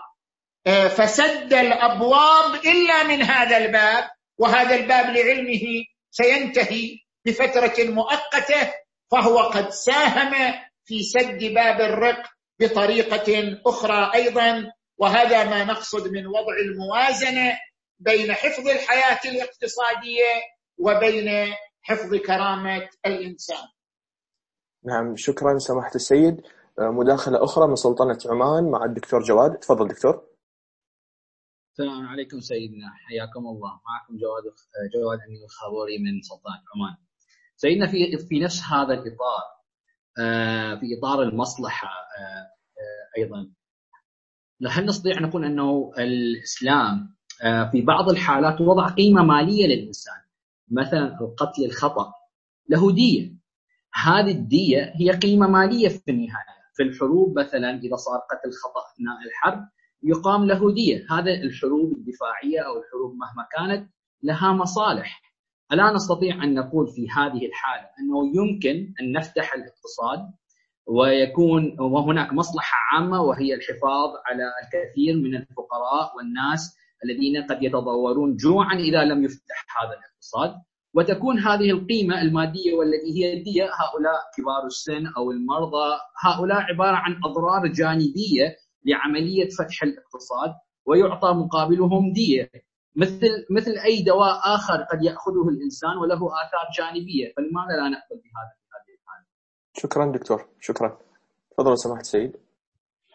[0.67, 5.85] آه، فسد الأبواب إلا من هذا الباب وهذا الباب لعلمه
[6.17, 8.73] سينتهي بفترة مؤقتة
[9.11, 10.53] فهو قد ساهم
[10.85, 12.23] في سد باب الرق
[12.59, 17.59] بطريقة أخرى أيضا وهذا ما نقصد من وضع الموازنة
[17.99, 20.33] بين حفظ الحياة الاقتصادية
[20.77, 23.67] وبين حفظ كرامة الإنسان.
[24.83, 26.41] نعم شكرا سماحة السيد
[26.79, 30.34] آه، مداخلة أخرى من سلطنة عمان مع الدكتور جواد تفضل دكتور.
[31.79, 33.69] السلام عليكم سيدنا حياكم الله.
[33.69, 34.43] معكم جواد
[34.95, 36.95] جواد أمين الخابوري من سلطنه عمان.
[37.55, 39.43] سيدنا في في نفس هذا الإطار
[40.19, 42.47] آه، في إطار المصلحة آه،
[42.81, 43.51] آه، أيضا
[44.67, 47.15] هل نستطيع نقول أنه الإسلام
[47.71, 50.21] في بعض الحالات وضع قيمة مالية للإنسان؟
[50.71, 52.13] مثلا القتل الخطأ
[52.69, 53.35] له دية.
[53.93, 56.55] هذه الدية هي قيمة مالية في النهاية.
[56.75, 59.74] في الحروب مثلا إذا صار قتل خطأ اثناء الحرب
[60.05, 61.05] يقام له دية.
[61.09, 63.89] هذا الحروب الدفاعية أو الحروب مهما كانت
[64.23, 65.21] لها مصالح.
[65.71, 70.19] ألا نستطيع أن نقول في هذه الحالة أنه يمكن أن نفتح الاقتصاد
[70.87, 78.75] ويكون وهناك مصلحة عامة وهي الحفاظ على الكثير من الفقراء والناس الذين قد يتضورون جوعا
[78.75, 80.61] إذا لم يفتح هذا الاقتصاد.
[80.95, 87.19] وتكون هذه القيمة المادية والتي هي الدية هؤلاء كبار السن أو المرضى هؤلاء عبارة عن
[87.25, 90.53] أضرار جانبية لعملية فتح الاقتصاد
[90.85, 92.51] ويعطى مقابلهم دية.
[92.95, 97.33] مثل مثل أي دواء آخر قد يأخذه الإنسان وله آثار جانبية.
[97.37, 99.25] فلماذا لا نأخذ بهذا هذه الحالة؟
[99.77, 100.49] شكرا دكتور.
[100.59, 100.99] شكرا.
[101.51, 102.37] تفضل سماحة السيد.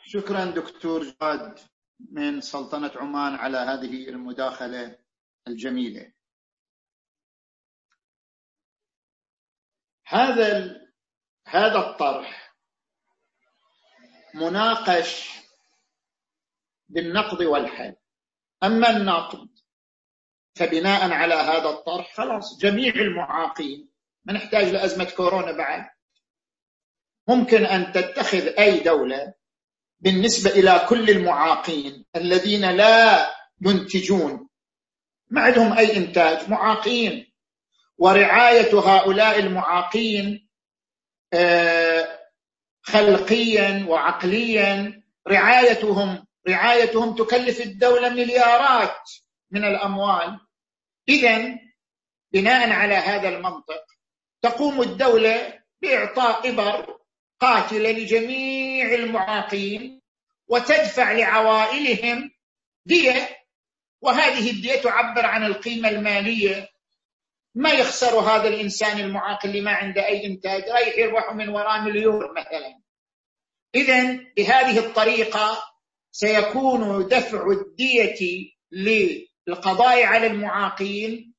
[0.04, 1.58] شكرا دكتور جاد
[2.10, 4.98] من سلطنة عمان على هذه المداخلة
[5.48, 6.12] الجميلة.
[10.06, 10.80] هذا
[11.46, 12.56] هذا الطرح
[14.34, 15.40] مناقش
[16.90, 17.94] بالنقض والحل
[18.62, 19.48] أما النقد
[20.54, 23.88] فبناء على هذا الطرح خلاص جميع المعاقين
[24.24, 25.84] ما نحتاج لأزمة كورونا بعد
[27.28, 29.34] ممكن أن تتخذ أي دولة
[30.00, 34.48] بالنسبة إلى كل المعاقين الذين لا ينتجون.
[35.28, 37.32] ما عندهم أي إنتاج معاقين.
[37.98, 40.48] ورعاية هؤلاء المعاقين
[41.32, 42.18] آه،
[42.82, 49.10] خلقيا وعقليا رعايتهم رعايتهم تكلف الدولة مليارات
[49.50, 50.40] من الأموال.
[51.08, 51.58] إذا
[52.32, 53.84] بناء على هذا المنطق
[54.42, 56.98] تقوم الدولة بإعطاء إبر
[57.40, 60.02] قاتلة لجميع المعاقين
[60.48, 62.30] وتدفع لعوائلهم
[62.86, 63.36] دية.
[64.02, 66.68] وهذه الدية تعبر عن القيمة المالية.
[67.54, 72.30] ما يخسر هذا الإنسان المعاق اللي ما عنده أي إنتاج؟ رايح يربح من وراء مليون
[72.30, 72.80] مثلا.
[73.74, 75.69] إذا بهذه الطريقة
[76.12, 81.34] سيكون دفع الدية للقضاء على المعاقين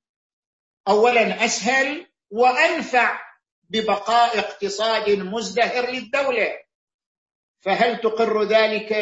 [0.88, 3.22] اولا أسهل وأنفع
[3.70, 6.62] ببقاء اقتصاد مزدهر للدولة.
[7.60, 8.94] فهل تقر ذلك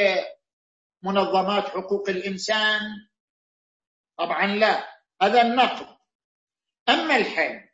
[1.04, 2.82] منظمات حقوق الإنسان؟
[4.18, 5.98] طبعا لا هذا النقد.
[6.90, 7.70] أما الحل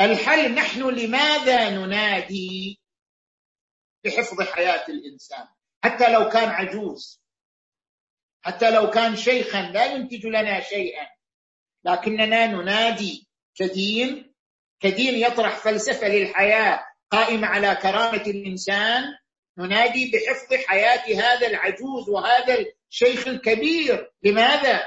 [0.00, 2.80] الحل نحن لماذا ننادي
[4.04, 5.48] بحفظ حياة الإنسان؟
[5.84, 7.22] حتى لو كان عجوز.
[8.42, 11.06] حتى لو كان شيخا لا ينتج لنا شيئا.
[11.84, 14.34] لكننا ننادي كدين
[14.80, 19.04] كدين يطرح فلسفة للحياة قائمة على كرامة الإنسان.
[19.58, 24.12] ننادي بحفظ حياة هذا العجوز وهذا الشيخ الكبير.
[24.22, 24.86] لماذا؟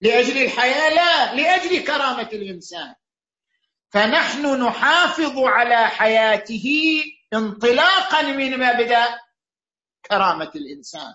[0.00, 2.94] لأجل الحياة؟ لا لأجل كرامة الإنسان.
[3.90, 6.64] فنحن نحافظ على حياته
[7.34, 9.18] انطلاقا من مبدأ
[10.10, 11.14] كرامة الإنسان.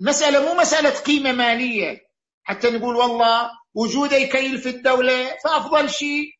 [0.00, 2.06] المساله مو مسألة قيمة مالية.
[2.44, 6.30] حتى نقول والله وجوده يكيل في الدولة فأفضل شيء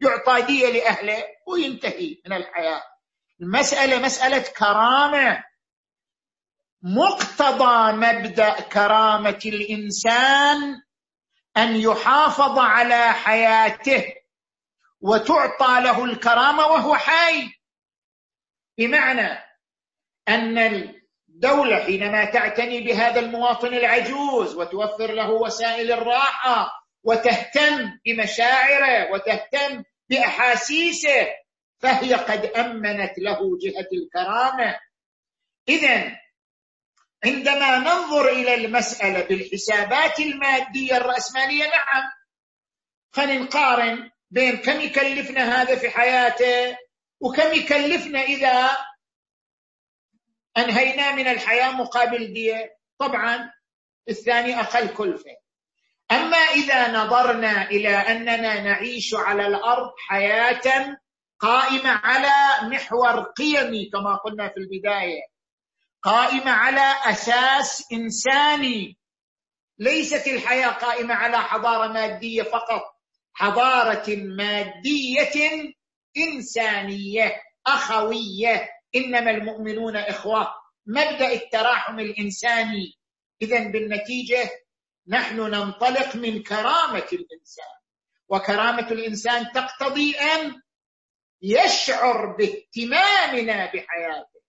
[0.00, 2.82] يعطى دية لأهله وينتهي من الحياة.
[3.40, 5.44] المسألة مسألة كرامة.
[6.82, 10.82] مقتضى مبدأ كرامة الإنسان
[11.56, 14.04] أن يحافظ على حياته
[15.00, 17.50] وتعطى له الكرامة وهو حي.
[18.78, 19.38] بمعنى
[20.28, 20.97] أن
[21.38, 26.72] الدولة حينما تعتني بهذا المواطن العجوز وتوفر له وسائل الراحة
[27.04, 31.26] وتهتم بمشاعره وتهتم بأحاسيسه
[31.78, 34.80] فهي قد أمنت له جهة الكرامة.
[35.68, 36.18] اذا
[37.24, 42.04] عندما ننظر إلى المسألة بالحسابات المادية الرأسمالية نعم
[43.12, 46.76] خلينا نقارن بين كم يكلفنا هذا في حياته
[47.20, 48.87] وكم يكلفنا إذا
[50.56, 53.50] أنهينا من الحياة مقابل دية طبعا
[54.08, 55.36] الثاني أقل كلفة.
[56.10, 60.96] أما إذا نظرنا إلى أننا نعيش على الأرض حياة
[61.38, 65.22] قائمة على محور قيمي كما قلنا في البداية
[66.02, 68.98] قائمة على أساس إنساني.
[69.78, 72.82] ليست الحياة قائمة على حضارة مادية فقط
[73.34, 75.72] حضارة مادية
[76.16, 78.68] إنسانية أخوية.
[78.94, 80.54] إنما المؤمنون إخوة
[80.86, 82.98] مبدأ التراحم الإنساني.
[83.42, 84.50] اذا بالنتيجة
[85.08, 87.78] نحن ننطلق من كرامة الإنسان.
[88.28, 90.62] وكرامة الإنسان تقتضي أن
[91.42, 94.40] يشعر باهتمامنا بحياته.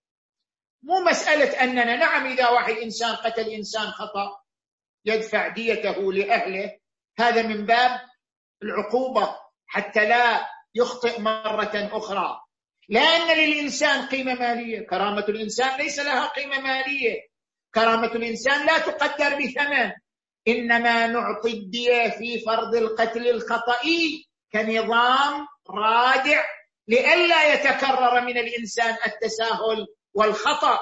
[0.83, 4.39] مو مسألة أننا نعم إذا واحد إنسان قتل إنسان خطأ
[5.05, 6.79] يدفع ديته لأهله.
[7.19, 8.01] هذا من باب
[8.63, 12.41] العقوبة حتى لا يخطئ مرة أخرى.
[12.89, 14.87] لا ان للإنسان قيمة مالية.
[14.87, 17.15] كرامة الإنسان ليس لها قيمة مالية.
[17.75, 19.91] كرامة الإنسان لا تقدر بثمن.
[20.47, 26.43] إنما نعطي الدية في فرض القتل الخطئي كنظام رادع
[26.87, 30.79] لئلا يتكرر من الإنسان التساهل والخطأ.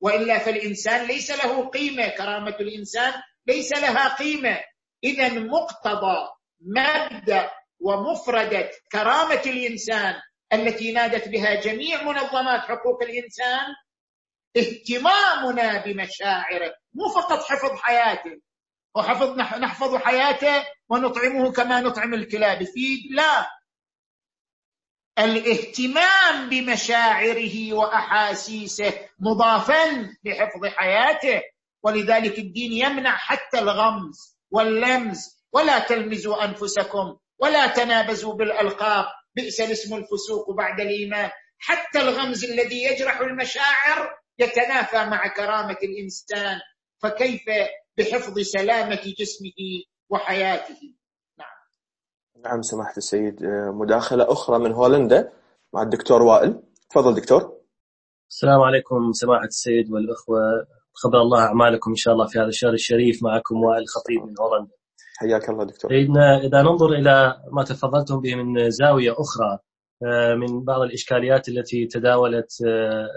[0.00, 2.08] وإلا فالإنسان ليس له قيمة.
[2.08, 3.12] كرامة الإنسان
[3.46, 4.60] ليس لها قيمة.
[5.04, 6.28] اذا مقتضى
[6.60, 10.14] مبدأ ومفردة كرامة الإنسان
[10.52, 13.74] التي نادت بها جميع منظمات حقوق الإنسان
[14.56, 18.40] اهتمامنا بمشاعره مو فقط حفظ حياته.
[18.94, 22.62] وحفظ نحفظ حياته ونطعمه كما نطعم الكلاب.
[22.62, 23.50] يفيد لا.
[25.18, 31.42] الاهتمام بمشاعره وأحاسيسه مضافا لحفظ حياته.
[31.82, 35.40] ولذلك الدين يمنع حتى الغمز واللمز.
[35.52, 39.06] ولا تلمزوا أنفسكم ولا تنابزوا بالألقاب.
[39.36, 41.30] بئس الاسم الفسوق بعد الإيمان.
[41.58, 46.60] حتى الغمز الذي يجرح المشاعر يتنافى مع كرامة الإنسان
[46.98, 47.42] فكيف
[47.98, 49.60] بحفظ سلامة جسمه
[50.10, 50.94] وحياته؟
[51.38, 51.48] نعم.
[52.44, 53.44] نعم سماحة السيد
[53.80, 55.32] مداخلة أخرى من هولندا
[55.72, 56.62] مع الدكتور وائل.
[56.90, 57.60] تفضل دكتور.
[58.30, 60.40] السلام عليكم سماحة السيد والأخوة.
[60.92, 64.74] خبر الله أعمالكم إن شاء الله في هذا الشهر الشريف معكم وائل خطيب من هولندا.
[65.20, 65.90] حياك الله دكتور.
[65.90, 69.58] سيدنا إذا ننظر إلى ما تفضلتم به من زاوية أخرى
[70.02, 73.08] آه، من بعض الإشكاليات التي تداولت آه،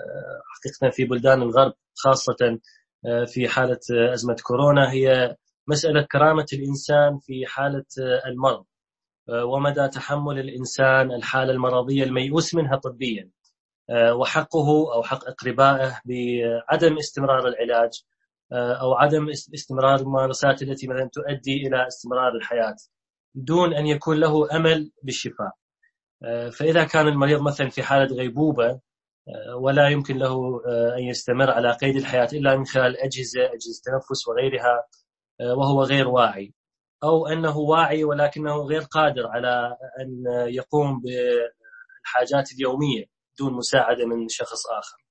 [0.47, 2.59] حقيقة في بلدان الغرب خاصة
[3.05, 3.79] آه، في حالة
[4.13, 5.35] أزمة كورونا هي
[5.67, 7.85] مسألة كرامة الإنسان في حالة
[8.25, 8.65] المرض
[9.29, 13.29] ومدى تحمل الإنسان الحالة المرضية الميؤوس منها طبيا
[13.91, 18.03] وحقه أو حق أقربائه بعدم استمرار العلاج
[18.53, 22.75] أو عدم استمرار الممارسات التي مثلا تؤدي إلى استمرار الحياة
[23.35, 25.51] دون أن يكون له أمل بالشفاء.
[26.23, 28.69] آه، فإذا كان المريض مثلا في حالة غيبوبة
[29.27, 30.61] آه، ولا يمكن له
[30.97, 34.83] أن يستمر على قيد الحياة إلا من خلال أجهزة أجهزة تنفس وغيرها
[35.57, 36.53] وهو غير واعي
[37.03, 43.05] أو أنه واعي ولكنه غير قادر على أن يقوم بالحاجات اليومية
[43.39, 45.02] دون مساعدة من شخص آخر.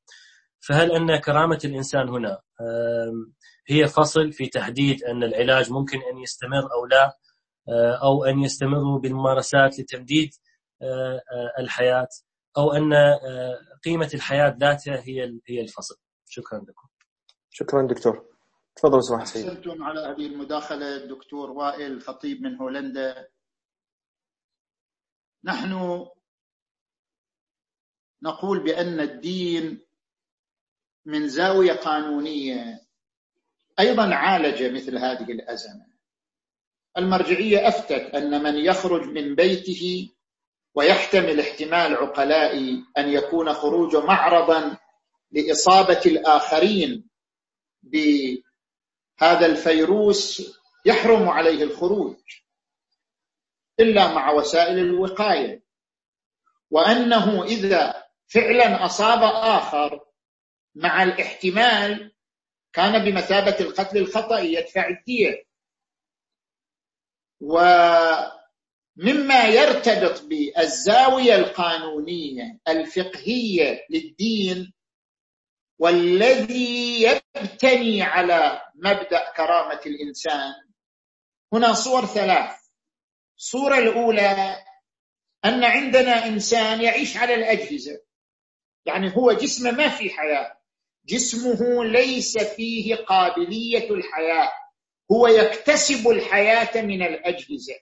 [0.68, 2.40] فهل أن كرامة الإنسان هنا
[3.68, 7.18] هي فصل في تحديد أن العلاج ممكن أن يستمر أو لا
[7.68, 10.30] آه، أو أن يستمروا بالممارسات لتمديد
[10.82, 12.08] آه، آه، الحياة
[12.56, 12.94] أو أن
[13.84, 15.96] قيمة الحياة ذاتها هي هي الفصل.
[16.28, 16.88] شكرا لكم.
[17.50, 18.26] شكرا دكتور.
[18.76, 23.28] تفضل سماحه سيد احسنتم على هذه المداخلة الدكتور وائل خطيب من هولندا.
[25.44, 26.06] نحن
[28.22, 29.86] نقول بأن الدين
[31.04, 32.82] من زاوية قانونية
[33.80, 35.86] أيضا عالج مثل هذه الأزمة.
[36.98, 40.10] المرجعية أفتت أن من يخرج من بيته
[40.74, 44.76] ويحتمل احتمال عقلائي أن يكون خروجه معرضا
[45.30, 47.08] لإصابة الآخرين
[47.82, 50.52] بهذا الفيروس
[50.86, 52.16] يحرم عليه الخروج
[53.80, 55.62] إلا مع وسائل الوقاية.
[56.70, 60.11] وأنه إذا فعلا أصاب آخر
[60.74, 62.12] مع الاحتمال
[62.72, 65.44] كان بمثابة القتل الخطأ يدفع الدية.
[68.96, 74.72] ومما يرتبط بالزاوية القانونية الفقهية للدين
[75.78, 80.52] والذي يبتني على مبدأ كرامة الإنسان
[81.52, 82.56] هنا صور ثلاث.
[83.38, 84.56] الصورة الأولى
[85.44, 88.00] أن عندنا إنسان يعيش على الأجهزة
[88.86, 90.61] يعني هو جسمه ما في حياة.
[91.04, 94.52] جسمه ليس فيه قابلية الحياة.
[95.12, 97.74] هو يكتسب الحياة من الأجهزة.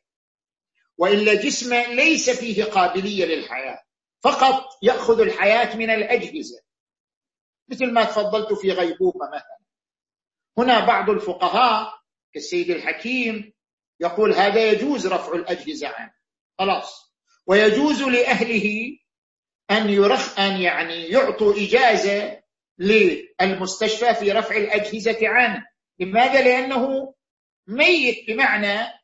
[0.98, 3.82] وإلا جسمه ليس فيه قابلية للحياة.
[4.22, 6.60] فقط يأخذ الحياة من الأجهزة.
[7.68, 9.58] مثل ما تفضلت في غيبوبة مثلا.
[10.58, 12.00] هنا بعض الفقهاء
[12.34, 13.52] كالسيد الحكيم
[14.00, 16.14] يقول هذا يجوز رفع الأجهزة عنه.
[16.58, 17.14] خلاص.
[17.46, 18.98] ويجوز لأهله
[19.70, 22.39] أن يرخ أن يعني يعطوا إجازة
[22.80, 25.66] للمستشفى في رفع الأجهزة عنه
[25.98, 27.14] لماذا؟ لأنه
[27.66, 29.00] ميت بمعنى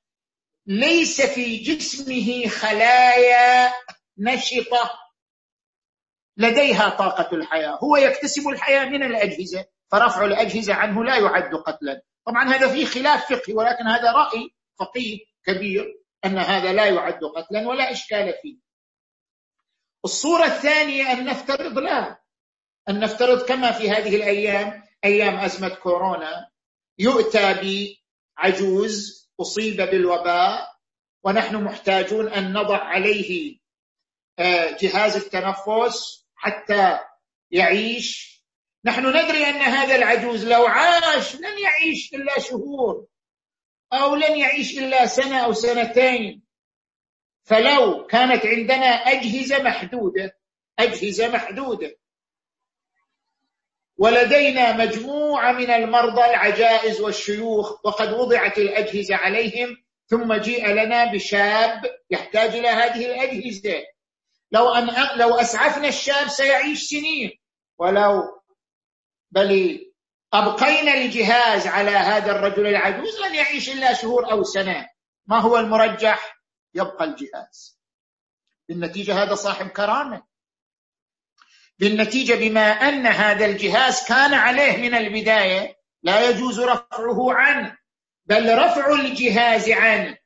[0.66, 3.72] ليس في جسمه خلايا
[4.18, 4.91] نشطة.
[6.37, 7.79] لديها طاقة الحياة.
[7.85, 12.03] هو يكتسب الحياة من الأجهزة فرفع الأجهزة عنه لا يعد قتلا.
[12.27, 17.68] طبعا هذا فيه خلاف فقهي ولكن هذا رأي فقيه كبير أن هذا لا يعد قتلا
[17.68, 18.59] ولا إشكال فيه.
[20.05, 22.26] الصورة الثانية أن نفترض لا
[22.89, 26.51] أن نفترض كما في هذه الأيام أيام أزمة كورونا
[26.99, 27.55] يؤتى
[28.39, 30.76] بعجوز أصيب بالوباء
[31.24, 33.59] ونحن محتاجون أن نضع عليه
[34.39, 36.99] آه، جهاز التنفس حتى
[37.51, 38.37] يعيش.
[38.84, 43.07] نحن ندري أن هذا العجوز لو عاش لن يعيش إلا شهور
[43.93, 46.43] أو لن يعيش إلا سنة أو سنتين.
[47.45, 50.39] فلو كانت عندنا أجهزة محدودة
[50.78, 51.97] أجهزة محدودة
[53.99, 59.76] ولدينا مجموعة من المرضى العجائز والشيوخ وقد وضعت الأجهزة عليهم
[60.07, 63.84] ثم جيء لنا بشاب يحتاج إلى هذه الأجهزة.
[64.53, 64.88] لو أن
[65.18, 67.30] لو أسعفنا الشاب سيعيش سنين.
[67.78, 68.22] ولو
[69.30, 69.80] بل
[70.32, 74.88] أبقينا الجهاز على هذا الرجل العجوز لن يعيش إلا شهور أو سنة.
[75.26, 76.36] ما هو المرجح؟
[76.74, 77.80] يبقى الجهاز.
[78.68, 80.22] بالنتيجة هذا صاحب كرامة.
[81.79, 87.79] بالنتيجة بما أن هذا الجهاز كان عليه من البداية لا يجوز رفعه عنه
[88.27, 90.16] بل رفع الجهاز عنه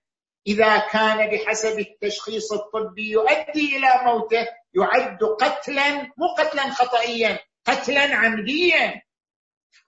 [0.47, 9.03] إذا كان بحسب التشخيص الطبي يؤدي إلى موته يعد قتلا مو قتلا خطئيا قتلا عمديا.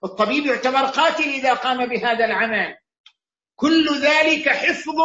[0.03, 2.75] الطبيب يعتبر قاتل إذا قام بهذا العمل.
[3.55, 4.99] كل ذلك حفظ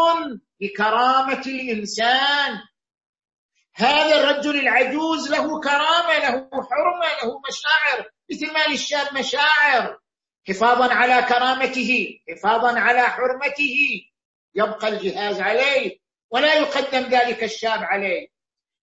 [0.61, 2.59] لكرامة الإنسان.
[3.79, 9.99] هذا الرجل العجوز له كرامة له حرمة له مشاعر مثل ما للشاب مشاعر.
[10.49, 13.76] حفاظا على كرامته حفاظا على حرمته.
[14.55, 15.99] يبقى الجهاز عليه
[16.31, 18.29] ولا يقدم ذلك الشاب عليه.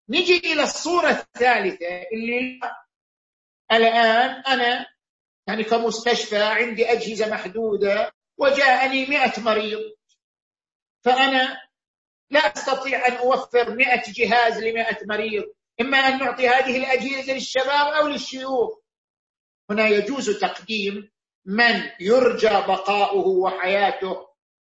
[0.10, 2.60] نجي إلى الصورة الثالثة اللي
[3.72, 4.86] الآن أنا
[5.48, 9.82] يعني كمستشفى عندي أجهزة محدودة وجاءني مئة مريض.
[11.04, 11.65] فأنا
[12.30, 15.44] لا أستطيع أن أوفر مئة جهاز لمئة مريض
[15.82, 18.80] إما أن نعطي هذه الأجهزة للشباب أو للشيوخ.
[19.70, 21.12] هنا يجوز تقديم
[21.46, 24.28] من يرجى بقاؤه وحياته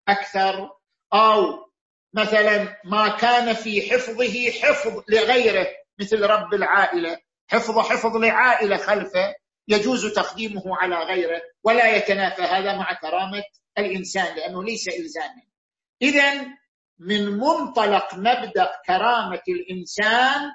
[0.08, 0.72] أكثر
[1.14, 1.68] أو
[2.14, 5.68] مثلا ما كان في حفظه حفظ لغيره
[6.00, 7.20] مثل رب العائلة.
[7.48, 9.36] حفظ حفظ لعائلة خلفه
[9.68, 12.42] يجوز تقديمه على غيره ولا يتنافى.
[12.42, 13.44] هذا مع كرامة
[13.78, 15.42] الإنسان لأنه ليس إلزاما.
[16.02, 16.48] إذا
[17.00, 20.52] من منطلق مبدأ كرامة الإنسان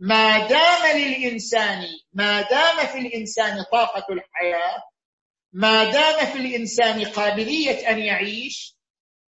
[0.00, 4.82] ما دام للإنسان ما دام في الإنسان طاقة الحياة
[5.52, 8.76] ما دام في الإنسان قابلية أن يعيش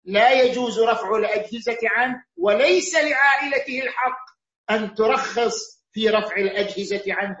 [0.04, 4.24] لا يجوز رفع الأجهزة عنه وليس لعائلته الحق
[4.70, 7.38] أن ترخص في رفع الأجهزة عنه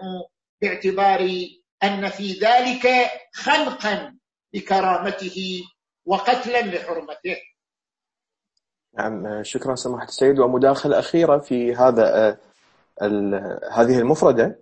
[0.62, 1.20] باعتبار
[1.82, 4.18] أن في ذلك خنقا
[4.54, 5.62] لكرامته
[6.04, 7.36] وقتلا لحرمته.
[8.98, 10.38] نعم شكرا سماحة السيد.
[10.38, 12.38] ومداخلة أخيرة في هذا
[13.72, 14.58] هذه المفردة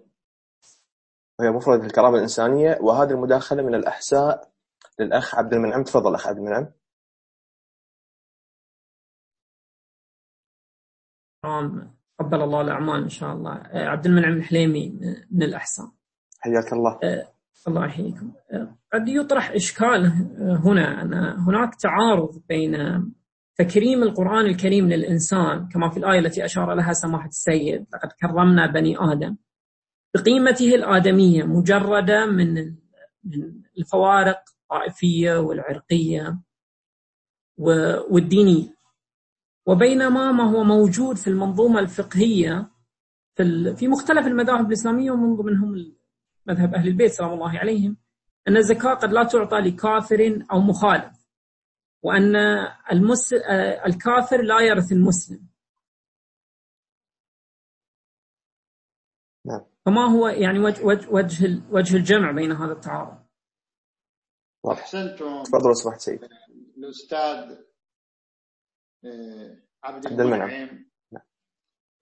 [1.39, 2.79] وهي مفردة الكرامة الإنسانية.
[2.81, 4.51] وهذه المداخلة من الأحساء
[4.99, 5.83] للأخ عبد المنعم.
[5.83, 6.73] تفضل أخ عبد المنعم.
[12.21, 13.51] قبل الله الأعمال إن شاء الله.
[13.73, 14.91] عبد المنعم الحليمي
[15.31, 15.87] من الأحساء.
[16.41, 16.99] حياك الله.
[17.69, 18.33] الله يحييكم.
[18.93, 20.07] قد يطرح إشكال
[20.65, 21.03] هنا.
[21.03, 22.75] أن هناك تعارض بين
[23.57, 28.97] تكريم القرآن الكريم للإنسان كما في الآية التي أشار لها سماحة السيد لقد كرمنا بني
[28.99, 29.37] آدم.
[30.15, 32.75] بقيمته الآدمية مجردة من
[33.79, 36.39] الفوارق الطائفية والعرقية
[37.59, 38.75] والدينية.
[39.67, 42.71] وبينما ما هو موجود في المنظومة الفقهية
[43.77, 45.95] في مختلف المذاهب الإسلامية ومن ضمنهم
[46.47, 47.97] مذهب أهل البيت سلام الله عليهم
[48.49, 51.14] أن الزكاة قد لا تعطى لكافر أو مخالف.
[52.05, 52.37] وأن
[52.93, 53.33] المس...
[53.87, 55.49] الكافر لا يرث المسلم.
[59.47, 59.67] نعم.
[59.87, 63.25] فما هو يعني وجه وجه وجه, وجه الجمع بين هذا التعارض؟
[64.73, 65.43] أحسنتم.
[65.43, 66.29] تفضل سمحت سيد
[66.79, 67.65] الأستاذ
[69.05, 70.51] آه، عبد عبد المنعم.
[70.51, 70.91] المنعم.
[71.13, 71.23] نعم.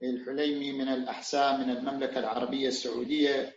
[0.02, 3.56] الحليمي من الأحساء من المملكة العربية السعودية.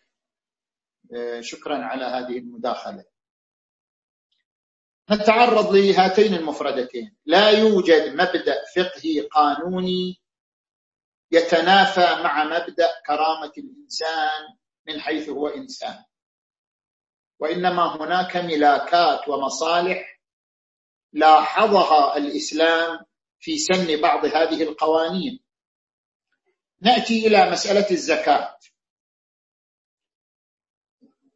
[1.16, 3.06] آه، شكرا على هذه المداخلة.
[5.12, 10.22] نتعرض لهاتين المفردتين؟ لا يوجد مبدأ فقهي قانوني
[11.32, 14.42] يتنافى مع مبدأ كرامة الإنسان
[14.88, 16.04] من حيث هو إنسان.
[17.40, 20.22] وإنما هناك ملاكات ومصالح
[21.14, 23.00] لاحظها الإسلام
[23.40, 25.40] في سن بعض هذه القوانين.
[26.82, 28.58] نأتي إلى مسألة الزكاة.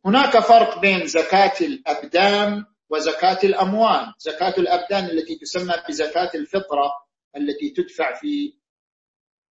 [0.06, 6.92] هناك فرق بين زكاة الأبدان وزكاة الأموال زكاة الأبدان التي تسمى بزكاة الفطرة
[7.36, 8.58] التي تدفع في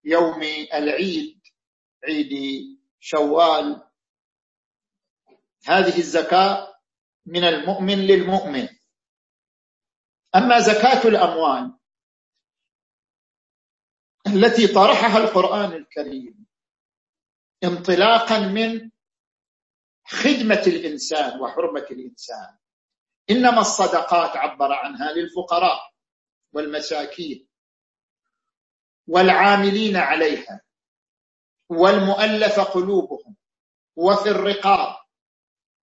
[0.05, 0.43] يوم
[0.75, 1.41] العيد
[2.05, 2.33] عيد
[3.01, 3.89] شوال.
[5.67, 6.75] هذه الزكاة
[7.27, 8.69] من المؤمن للمؤمن.
[10.37, 11.79] أما زكاة الأموال
[14.27, 16.47] التي طرحها القرآن الكريم
[17.65, 18.91] انطلاقا من
[20.07, 22.59] خدمة الإنسان وحرمة الإنسان.
[23.31, 25.81] إنما الصدقات عبر عنها للفقراء
[26.53, 27.49] والمساكين
[29.07, 30.61] والعاملين عليها
[31.69, 33.37] والمؤلف قلوبهم
[33.97, 34.97] وفي الرقاب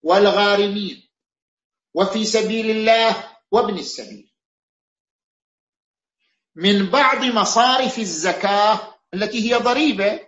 [0.03, 1.09] والغارمين
[1.93, 4.31] وفي سبيل الله وابن السبيل.
[6.55, 10.27] من بعض مصارف الزكاة التي هي ضريبة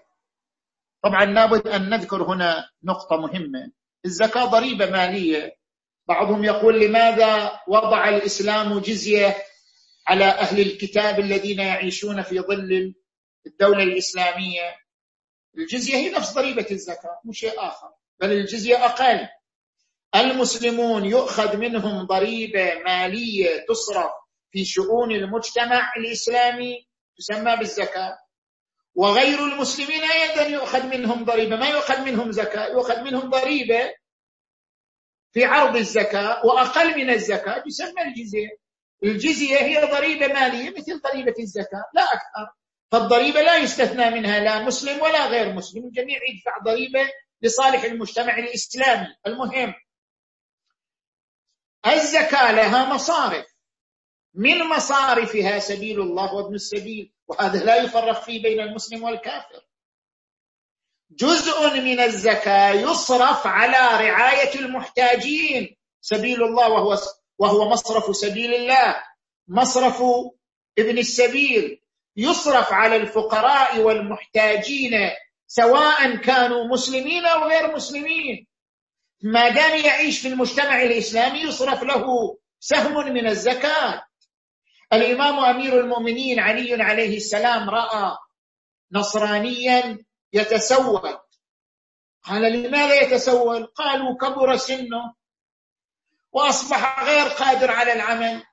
[1.04, 3.72] طبعا لابد أن نذكر هنا نقطة مهمة.
[4.06, 5.58] الزكاة ضريبة مالية
[6.08, 9.38] بعضهم يقول لماذا وضع الإسلام جزية
[10.08, 12.94] على أهل الكتاب الذين يعيشون في ظل
[13.48, 14.76] الدولة الإسلامية؟
[15.58, 17.90] الجزية هي نفس ضريبة الزكاة مو شيء آخر
[18.20, 19.28] بل الجزية أقل.
[20.16, 24.12] المسلمون يؤخذ منهم ضريبة مالية تصرف
[24.52, 26.88] في شؤون المجتمع الإسلامي
[27.18, 28.18] تسمى بالزكاة.
[28.96, 33.94] وغير المسلمين أيضا يؤخذ منهم ضريبة ما يؤخذ منهم زكاة يؤخذ منهم ضريبة
[35.38, 38.50] في عرض الزكاة وأقل من الزكاة يسمى الجزية.
[39.04, 42.54] الجزية هي ضريبة مالية مثل ضريبة الزكاة لا أكثر.
[42.92, 47.10] فالضريبة لا يستثنى منها لا مسلم ولا غير مسلم الجميع يدفع ضريبة
[47.42, 49.74] لصالح المجتمع الإسلامي المهم.
[51.88, 53.46] الزكاة لها مصارف.
[54.34, 59.67] من مصارفها سبيل الله وابن السبيل؟ وهذا لا يفرق فيه بين المسلم والكافر.
[61.12, 65.76] جزء من الزكاة يصرف على رعاية المحتاجين.
[66.02, 66.98] سبيل الله وهو
[67.38, 69.04] وهو مصرف سبيل الله.
[69.48, 70.02] مصرف
[70.78, 71.82] ابن السبيل
[72.18, 74.92] يصرف على الفقراء والمحتاجين
[75.48, 78.48] سواء كانوا مسلمين أو غير مسلمين.
[79.22, 84.04] ما دام يعيش في المجتمع الإسلامي يصرف له سهم من الزكاة.
[84.94, 88.18] الإمام أمير المؤمنين علي عليه السلام رأى
[88.92, 91.20] نصرانيا يتسول.
[92.24, 95.14] قال لماذا يتسول؟ قالوا كبر سنه
[96.32, 98.44] وأصبح غير قادر على العمل.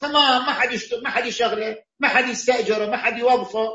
[0.00, 3.68] فما ما حد ما حد يشغله ما حد يستأجره ما حد يوظفه.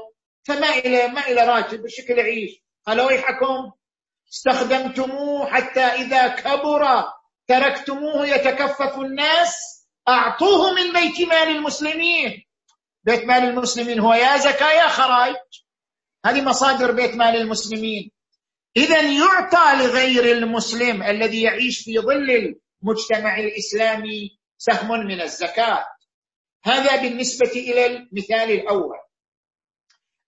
[0.44, 3.72] فما إلى ما إلى راتب بشكل يعيش قال ويحكم
[4.34, 7.04] استخدمتموه حتى إذا كبر
[7.48, 12.46] تركتموه يتكفف الناس أعطوه من بيت مال المسلمين.
[13.04, 15.36] بيت مال المسلمين هو يا زكاه يا خراج.
[16.26, 18.12] هذه مصادر بيت مال المسلمين.
[18.78, 25.86] اذا يعطى لغير المسلم الذي يعيش في ظل المجتمع الإسلامي سهم من الزكاة.
[26.66, 28.98] هذا بالنسبة إلى المثال الأول.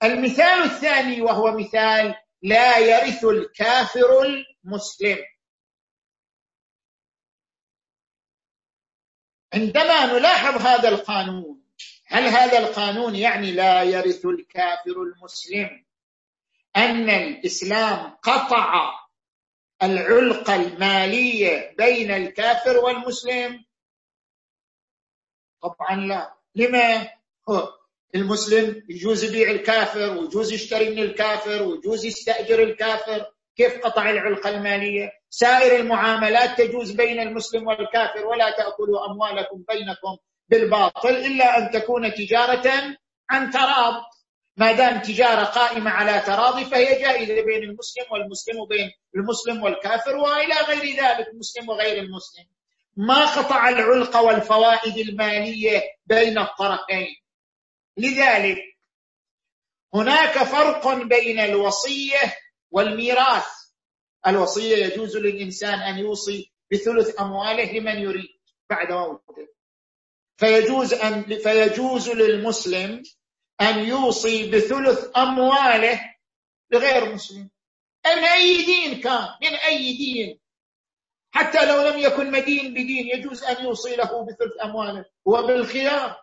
[0.04, 5.18] المثال الثاني وهو مثال لا يرث الكافر المسلم.
[9.54, 11.61] عندما نلاحظ هذا القانون
[12.12, 15.86] هل هذا القانون يعني لا يرث الكافر المسلم
[16.78, 18.92] أن الإسلام قطع
[19.84, 23.66] العلقه الماليه بين الكافر والمسلم؟
[25.62, 26.34] طبعا لا.
[26.56, 27.10] لما؟
[28.16, 33.26] المسلم يجوز يبيع الكافر ويجوز يشتري من الكافر ويجوز يستأجر الكافر.
[33.56, 40.18] كيف قطع العلقه الماليه سائر المعاملات تجوز بين المسلم والكافر ولا تأكلوا أموالكم بينكم.
[40.52, 42.98] بالباطل إلا أن تكون تجارة
[43.30, 44.04] عن تراض
[44.58, 50.54] ما دام تجارة قائمة على تراضي فهي جائزة بين المسلم والمسلم وبين المسلم والكافر وإلى
[50.54, 52.46] غير ذلك المسلم وغير المسلم.
[52.98, 57.16] ما قطع العلق والفوائد المالية بين الطرفين.
[57.98, 58.58] لذلك
[59.94, 62.38] هناك فرق بين الوصية
[62.72, 63.48] والميراث.
[64.28, 68.30] الوصية يجوز للإنسان أن يوصي بثلث أمواله لمن يريد
[68.70, 69.61] بعد موته.
[70.42, 73.04] فيجوز ان فيجوز للمسلم
[73.62, 76.02] أن يوصي بثلث أمواله
[76.72, 77.50] لغير مسلم.
[78.06, 80.40] من أي دين كان من أي دين.
[81.32, 85.06] حتى لو لم يكن مدين بدين يجوز أن يوصي له بثلث أمواله.
[85.28, 86.18] هو بالخيار.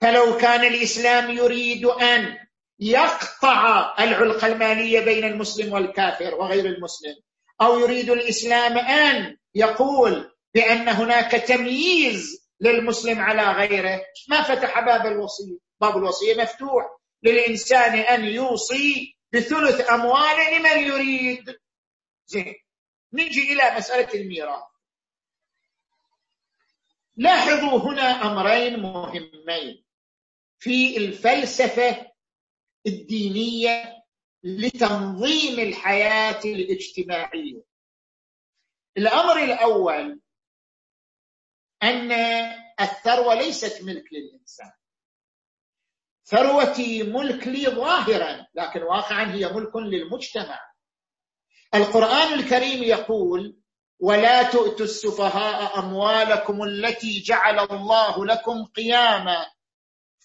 [0.00, 2.38] فلو كان الإسلام يريد أن
[2.80, 7.14] يقطع العلقه المالية بين المسلم والكافر وغير المسلم
[7.60, 14.04] أو يريد الإسلام أن يقول بأن هناك تمييز للمسلم على غيره.
[14.28, 15.58] ما فتح باب الوصية.
[15.80, 16.98] باب الوصية مفتوح.
[17.22, 21.58] للإنسان أن يوصي بثلث امواله لمن يريد.
[22.26, 22.54] زين.
[23.12, 24.62] نجي إلى مسألة الميراث.
[27.16, 29.84] لاحظوا هنا أمرين مهمين
[30.58, 32.12] في الفلسفة
[32.86, 34.02] الدينية
[34.44, 37.62] لتنظيم الحياة الاجتماعية.
[38.96, 40.20] الأمر الأول
[41.82, 42.12] أن
[42.80, 44.72] الثروة ليست ملك للإنسان.
[46.24, 50.60] ثروتي ملك لي ظاهرا لكن واقعا هي ملك للمجتمع.
[51.74, 53.58] القرآن الكريم يقول
[54.00, 59.46] ولا تؤتوا السفهاء أموالكم التي جعل الله لكم قياما.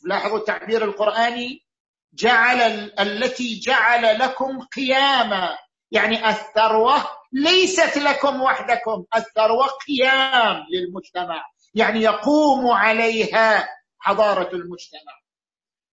[0.06, 1.68] لاحظوا التعبير القرآني؟
[2.14, 2.62] جعل
[3.00, 5.58] التي جعل لكم قياما.
[5.92, 11.46] يعني الثروة ليست لكم وحدكم الثروه قيام للمجتمع.
[11.74, 13.70] يعني يقوم عليها
[14.00, 15.18] حضارة المجتمع.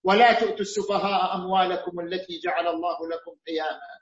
[0.04, 3.94] ولا تؤتوا السفهاء أموالكم التي جعل الله لكم قياما.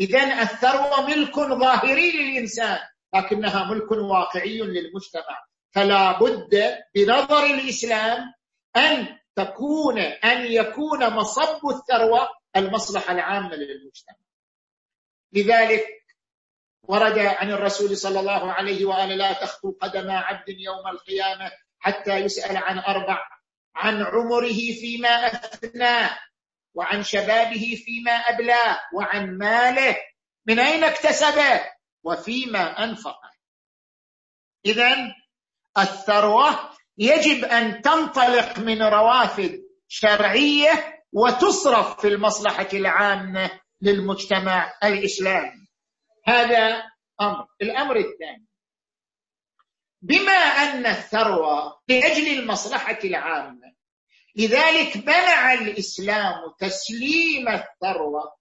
[0.00, 2.78] اذا الثروة ملك ظاهري للإنسان
[3.14, 5.44] لكنها ملك واقعي للمجتمع.
[5.74, 8.34] فلا بد بنظر الإسلام
[8.76, 14.16] أن تكون أن يكون مصب الثروة المصلحة العامة للمجتمع.
[15.32, 16.03] لذلك
[16.88, 22.56] ورد عن الرسول صلى الله عليه وآله لا تخطو قدم عبد يوم القيامة حتى يسأل
[22.56, 23.18] عن أربع
[23.74, 26.18] عن عمره فيما افناه
[26.74, 29.96] وعن شبابه فيما ابلاه وعن ماله
[30.46, 31.60] من أين اكتسبه
[32.02, 33.30] وفيما انفقه
[34.66, 35.14] اذا
[35.78, 43.50] الثروة يجب أن تنطلق من روافد شرعية وتصرف في المصلحة العامة
[43.82, 45.63] للمجتمع الإسلامي.
[46.26, 46.82] هذا
[47.20, 47.46] أمر.
[47.62, 48.46] الأمر الثاني.
[50.02, 53.74] بما أن الثروة لأجل المصلحة العامة
[54.36, 58.36] لذلك منع الإسلام تسليم الثروة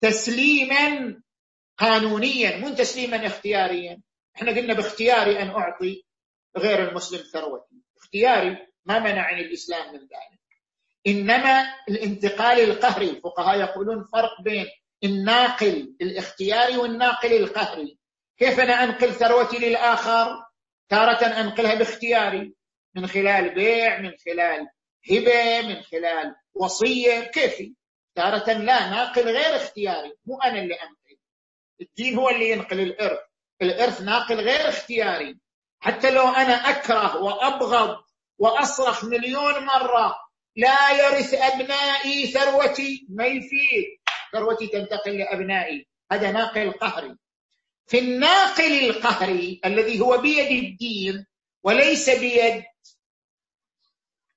[0.00, 1.22] تسليما
[1.78, 4.02] قانونيا مو تسليما اختياريا.
[4.36, 6.04] إحنا قلنا باختياري أن أعطي
[6.56, 7.82] غير المسلم ثروتي.
[7.96, 10.40] اختياري ما منعني الإسلام من ذلك.
[11.06, 14.66] إنما الانتقال القهري الفقهاء يقولون فرق بين
[15.04, 17.98] الناقل الاختياري والناقل القهري.
[18.38, 20.44] كيف أنا أنقل ثروتي للآخر؟
[20.88, 22.54] تارة أنقلها باختياري.
[22.94, 24.68] من خلال بيع من خلال
[25.10, 27.20] هبة من خلال وصية.
[27.20, 27.74] كيفي؟
[28.14, 30.12] تارة لا ناقل غير اختياري.
[30.26, 31.18] مو أنا اللي أنقل.
[31.80, 33.20] الدين هو اللي ينقل الإرث.
[33.62, 35.38] الإرث ناقل غير اختياري.
[35.80, 37.96] حتى لو أنا أكره وأبغض
[38.38, 40.16] وأصرخ مليون مرة
[40.56, 43.06] لا يرث أبنائي ثروتي.
[43.08, 44.03] ما يفيد.
[44.34, 47.16] ثروتي تنتقل لابنائي هذا ناقل قهري.
[47.86, 51.26] في الناقل القهري الذي هو بيد الدين
[51.62, 52.64] وليس بيد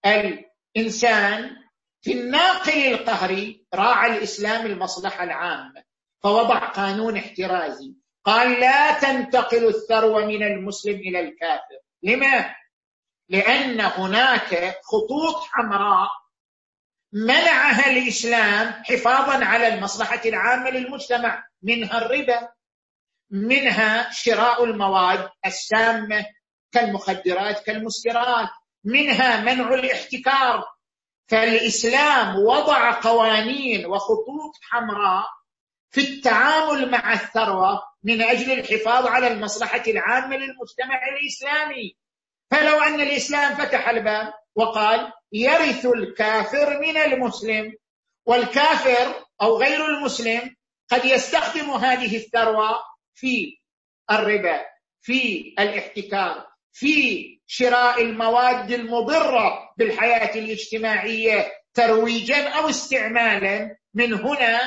[0.05, 1.55] الإنسان
[2.01, 5.83] في الناقل القهري راعى الإسلام المصلحة العامة
[6.23, 7.93] فوضع قانون احترازي.
[8.25, 11.79] قال لا تنتقل الثروة من المسلم إلى الكافر.
[12.03, 12.55] لما؟
[13.29, 16.09] لأن هناك خطوط حمراء
[17.13, 22.49] منعها الإسلام حفاظا على المصلحة العامة للمجتمع منها الربا
[23.31, 26.25] منها شراء المواد السامة
[26.71, 28.49] كالمخدرات كالمسكرات
[28.83, 30.63] منها منع الاحتكار.
[31.27, 35.27] فالإسلام وضع قوانين وخطوط حمراء
[35.91, 41.97] في التعامل مع الثروة من أجل الحفاظ على المصلحة العامة للمجتمع الإسلامي.
[42.51, 47.73] فلو أن الإسلام فتح الباب وقال يرث الكافر من المسلم
[48.25, 50.55] والكافر أو غير المسلم
[50.89, 52.79] قد يستخدم هذه الثروة
[53.15, 53.57] في
[54.11, 54.65] الربا
[55.01, 64.59] في الاحتكار في شراء المواد المضرة بالحياة الاجتماعية ترويجا أو استعمالا من هنا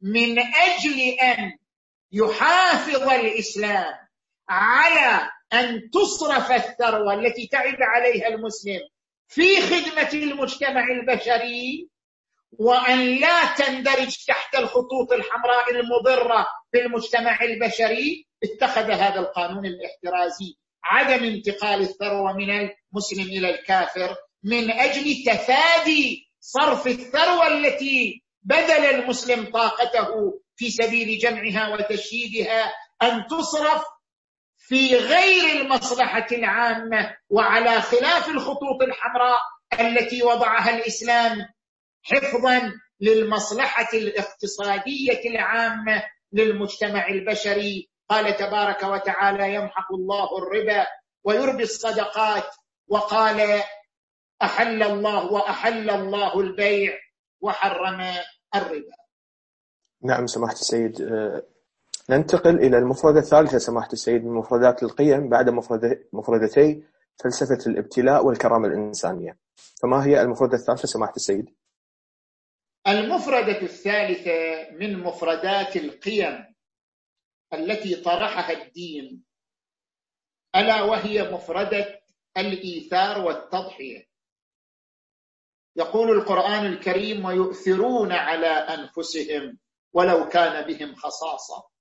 [0.00, 1.52] من أجل أن
[2.12, 3.94] يحافظ الإسلام
[4.48, 8.80] على أن تصرف الثروة التي تعب عليها المسلم
[9.34, 11.88] في خدمة المجتمع البشري
[12.58, 21.80] وأن لا تندرج تحت الخطوط الحمراء المضرة بالمجتمع البشري اتخذ هذا القانون الاحترازي عدم انتقال
[21.80, 30.08] الثروة من المسلم إلى الكافر من أجل تفادي صرف الثروة التي بذل المسلم طاقته
[30.56, 32.72] في سبيل جمعها وتشييدها
[33.02, 33.82] أن تصرف
[34.68, 39.38] في غير المصلحة العامة وعلى خلاف الخطوط الحمراء
[39.80, 41.46] التي وضعها الإسلام
[42.02, 46.02] حفظا للمصلحة الاقتصادية العامة
[46.32, 47.88] للمجتمع البشري.
[48.08, 50.86] قال تبارك وتعالى يمحق الله الربا
[51.24, 52.54] ويربي الصدقات.
[52.88, 53.62] وقال
[54.42, 56.98] أحل الله وأحل الله البيع
[57.40, 58.00] وحرم
[58.54, 58.96] الربا.
[60.02, 61.42] نعم سماحه السيد آه،
[62.10, 65.50] ننتقل إلى المفردة الثالثة سماحه السيد من مفردات القيم بعد
[66.12, 66.84] مفردتي
[67.24, 69.38] فلسفة الابتلاء والكرامة الإنسانية.
[69.82, 71.54] فما هي المفردة الثالثة؟ سماحه السيد
[72.86, 76.54] المفردة الثالثة من مفردات القيم
[77.52, 79.24] التي طرحها الدين
[80.56, 82.00] ألا وهي مفردة
[82.36, 84.06] الإيثار والتضحية.
[85.76, 89.58] يقول القرآن الكريم ويؤثرون على أنفسهم
[89.92, 91.73] ولو كان بهم خصاصة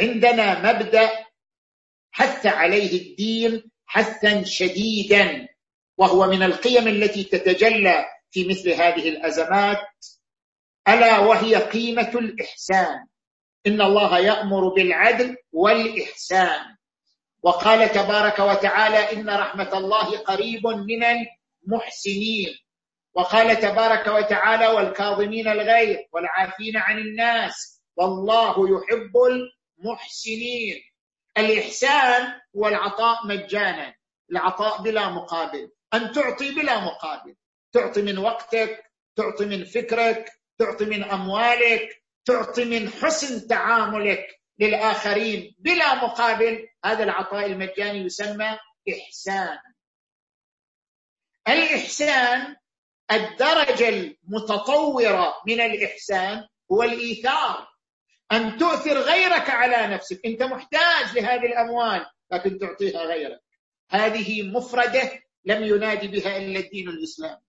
[0.00, 1.10] عندنا مبدأ
[2.12, 5.48] حث عليه الدين حثا شديدا
[5.98, 9.86] وهو من القيم التي تتجلى في مثل هذه الأزمات.
[10.88, 13.06] ألا وهي قيمة الإحسان.
[13.66, 16.76] إن الله يأمر بالعدل والإحسان.
[17.42, 22.58] وقال تبارك وتعالى إن رحمة الله قريب من المحسنين.
[23.14, 27.82] وقال تبارك وتعالى والكاظمين الغيظ والعافين عن الناس.
[27.96, 29.12] والله يحب
[29.80, 30.82] المحسنين
[31.38, 33.94] الإحسان هو العطاء مجانا.
[34.30, 35.70] العطاء بلا مقابل.
[35.94, 37.36] أن تعطي بلا مقابل.
[37.72, 38.84] تعطي من وقتك
[39.16, 46.68] تعطي من فكرك تعطي من أموالك تعطي من حسن تعاملك للآخرين بلا مقابل.
[46.84, 48.58] هذا العطاء المجاني يسمى
[48.90, 49.58] إحسان.
[51.48, 52.56] الإحسان
[53.12, 57.69] الدرجة المتطورة من الإحسان هو الإيثار.
[58.32, 60.20] أن تؤثر غيرك على نفسك.
[60.26, 63.40] أنت محتاج لهذه الأموال لكن تعطيها غيرك.
[63.90, 67.40] هذه مفردة لم ينادي بها إلا الدين الاسلامي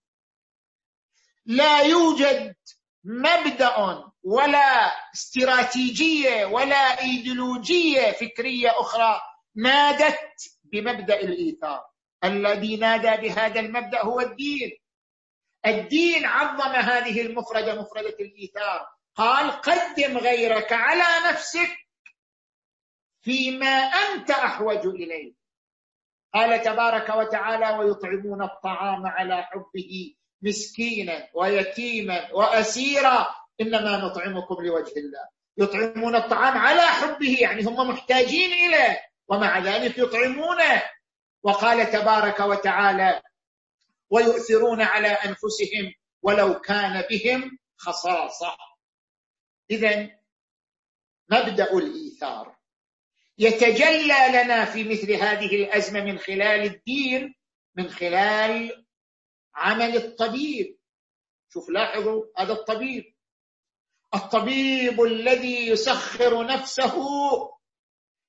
[1.45, 2.55] لا يوجد
[3.03, 9.21] مبدأ ولا استراتيجية ولا إيديولوجية فكرية أخرى
[9.55, 10.19] نادت
[10.63, 11.85] بمبدأ الإيثار.
[12.23, 14.71] الذي نادى بهذا المبدأ هو الدين.
[15.65, 18.87] الدين عظم هذه المفردة مفردة الإيثار.
[19.15, 21.77] قال قدم غيرك على نفسك
[23.21, 25.33] فيما أنت أحوج إليه.
[26.33, 33.35] قال تبارك وتعالى ويطعمون الطعام على حبه مسكينا ويتيما وأسيرا.
[33.61, 35.27] إنما نطعمكم لوجه الله.
[35.57, 39.01] يطعمون الطعام على حبه يعني هم محتاجين إليه.
[39.27, 40.83] ومع ذلك يطعمونه.
[41.43, 43.21] وقال تبارك وتعالى
[44.09, 48.70] ويؤثرون على أنفسهم ولو كان بهم خصاصة.
[49.71, 50.09] اذا
[51.29, 52.57] مبدأ الإيثار.
[53.37, 57.35] يتجلى لنا في مثل هذه الأزمة من خلال الدين
[57.75, 58.85] من خلال
[59.55, 60.77] عمل الطبيب.
[61.49, 63.15] شوف لاحظوا هذا الطبيب.
[64.15, 66.95] الطبيب الذي يسخر نفسه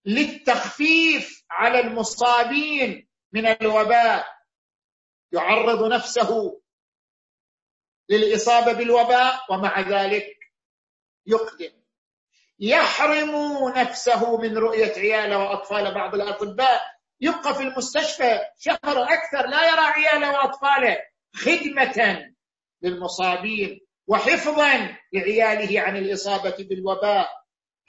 [0.04, 4.26] للتخفيف على المصابين من الوباء.
[5.32, 6.60] يعرض نفسه
[8.08, 10.41] للإصابة بالوباء ومع ذلك
[11.26, 11.72] يقدم.
[12.58, 13.32] يحرم
[13.76, 16.80] نفسه من رؤية عياله وأطفال بعض الأطباء.
[17.20, 20.98] يبقى في المستشفى شهر أكثر لا يرى عياله وأطفاله.
[21.34, 22.26] خدمة
[22.82, 27.30] للمصابين وحفظا لعياله عن الإصابة بالوباء.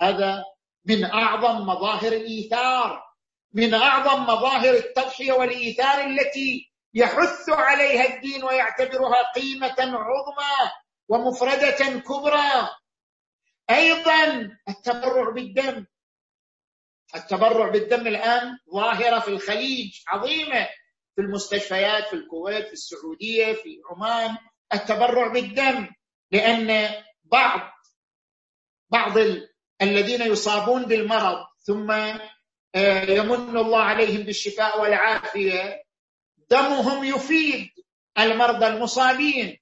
[0.02, 0.44] هذا
[0.86, 3.04] من أعظم مظاهر الإيثار.
[3.54, 10.72] من أعظم مظاهر التضحية والإيثار التي يحث عليها الدين ويعتبرها قيمة عظمى
[11.10, 12.70] ومفردة كبرى.
[13.70, 15.86] أيضا التبرع بالدم.
[17.16, 20.70] التبرع بالدم الآن ظاهرة في الخليج عظيمة.
[21.16, 24.38] في المستشفيات في الكويت في السعودية في عمان.
[24.74, 25.88] التبرع بالدم
[26.32, 26.90] لأن
[27.24, 27.62] بعض
[28.90, 29.18] بعض
[29.82, 31.92] الذين يصابون بالمرض ثم
[32.76, 35.84] آه، يمن الله عليهم بالشفاء والعافية
[36.50, 37.70] دمهم يفيد
[38.20, 39.60] المرضى المصابين.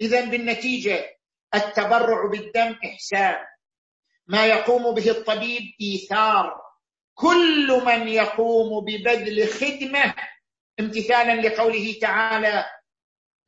[0.00, 1.18] إذا بالنتيجة
[1.54, 3.36] التبرع بالدم إحسان.
[4.26, 6.62] ما يقوم به الطبيب إيثار.
[7.14, 10.14] كل من يقوم ببذل خدمة
[10.80, 12.64] امتثالا لقوله تعالى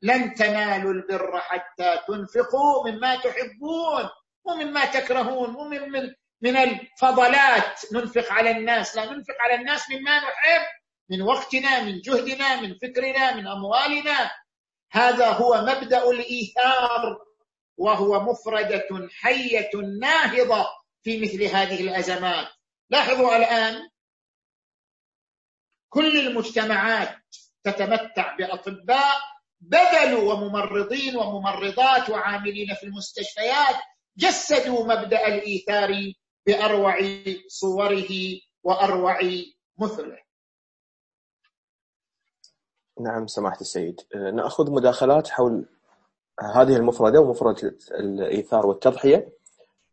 [0.01, 4.09] لن تنالوا البر حتى تنفقوا مما تحبون
[4.43, 7.81] ومما تكرهون ومن من, من الفضلات.
[7.93, 10.65] ننفق على الناس لا ننفق على الناس مما نحب.
[11.09, 14.31] من وقتنا من جهدنا من فكرنا من أموالنا.
[14.91, 17.17] هذا هو مبدأ الإيثار.
[17.77, 19.69] وهو مفردة حية
[19.99, 20.65] ناهضة
[21.03, 22.47] في مثل هذه الأزمات.
[22.89, 23.89] لاحظوا الآن
[25.89, 27.17] كل المجتمعات
[27.63, 29.15] تتمتع بأطباء
[29.59, 33.75] بذلوا وممرضين وممرضات وعاملين في المستشفيات
[34.17, 36.13] جسدوا مبدأ الإيثار
[36.45, 36.97] بأروع
[37.47, 38.09] صوره
[38.63, 39.19] وأروع
[39.77, 40.19] مثله.
[43.01, 44.01] نعم سماحة السيد.
[44.35, 45.69] نأخذ مداخلات حول
[46.41, 49.29] هذه المفردة ومفردة الإيثار والتضحية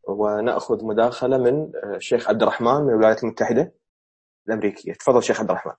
[0.08, 3.72] ونأخذ مداخلة من الشيخ عبد الرحمن من الولايات المتحدة
[4.48, 4.92] الأمريكية.
[4.92, 5.72] تفضل شيخ عبد الرحمن.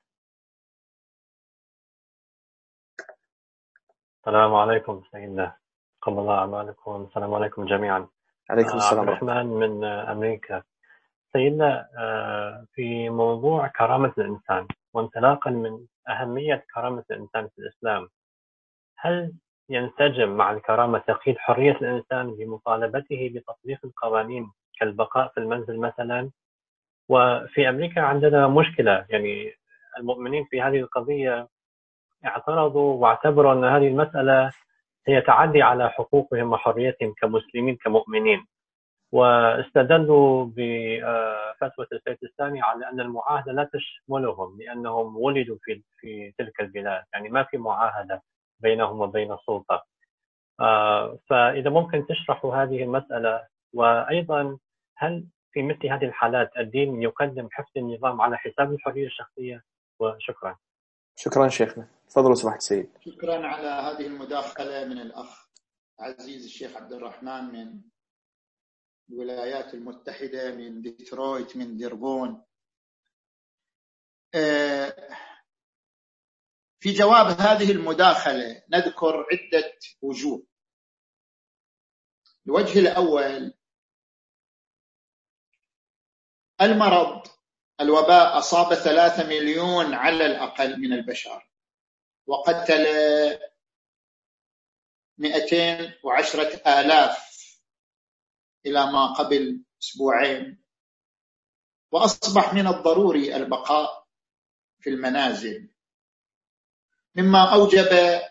[4.19, 5.57] السلام عليكم سيدنا.
[6.01, 8.07] قبل الله أعمالكم السلام عليكم جميعا.
[8.49, 10.63] عليكم السلام عبد الرحمن من أمريكا.
[11.33, 11.89] سيدنا
[12.73, 18.09] في موضوع كرامة الإنسان وانطلاقا من أهمية كرامة الإنسان في الإسلام
[18.97, 19.33] هل
[19.73, 26.31] ينسجم مع الكرامة تقييد حرية الإنسان بمطالبته بتطبيق القوانين كالبقاء في المنزل مثلا.
[27.09, 29.53] وفي أمريكا عندنا مشكلة يعني
[29.99, 31.47] المؤمنين في هذه القضية
[32.25, 34.51] اعترضوا واعتبروا أن هذه المسألة
[35.07, 38.45] هي تعدي على حقوقهم وحريتهم كمسلمين كمؤمنين.
[39.11, 47.03] واستدلوا بفتوى السيد الثاني على أن المعاهدة لا تشملهم لأنهم ولدوا في في تلك البلاد،
[47.13, 48.21] يعني ما في معاهدة.
[48.59, 49.85] بينهم وبين السلطة.
[50.59, 54.57] آه، فإذا ممكن تشرحوا هذه المسألة وأيضا
[54.97, 59.63] هل في مثل هذه الحالات الدين يقدم حفظ النظام على حساب الحرية الشخصية؟
[59.99, 60.57] وشكرا.
[61.15, 62.89] شكرا شيخنا، تفضلوا سماحه السيد.
[62.99, 65.49] شكرا على هذه المداخلة من الأخ
[65.99, 67.81] عزيز الشيخ عبد الرحمن من
[69.11, 72.43] الولايات المتحدة من ديترويت من ديربون
[74.35, 74.95] آه،
[76.83, 80.45] في جواب هذه المداخلة نذكر عدة وجوه.
[82.47, 83.53] الوجه الأول
[86.61, 87.27] المرض
[87.81, 91.49] الوباء أصاب ثلاثة مليون على الأقل من البشر
[92.27, 92.85] وقتل
[95.17, 97.33] مئتين وعشرة آلاف
[98.65, 100.63] إلى ما قبل أسبوعين.
[101.91, 104.07] وأصبح من الضروري البقاء
[104.79, 105.72] في المنازل.
[107.15, 108.21] مما أوجب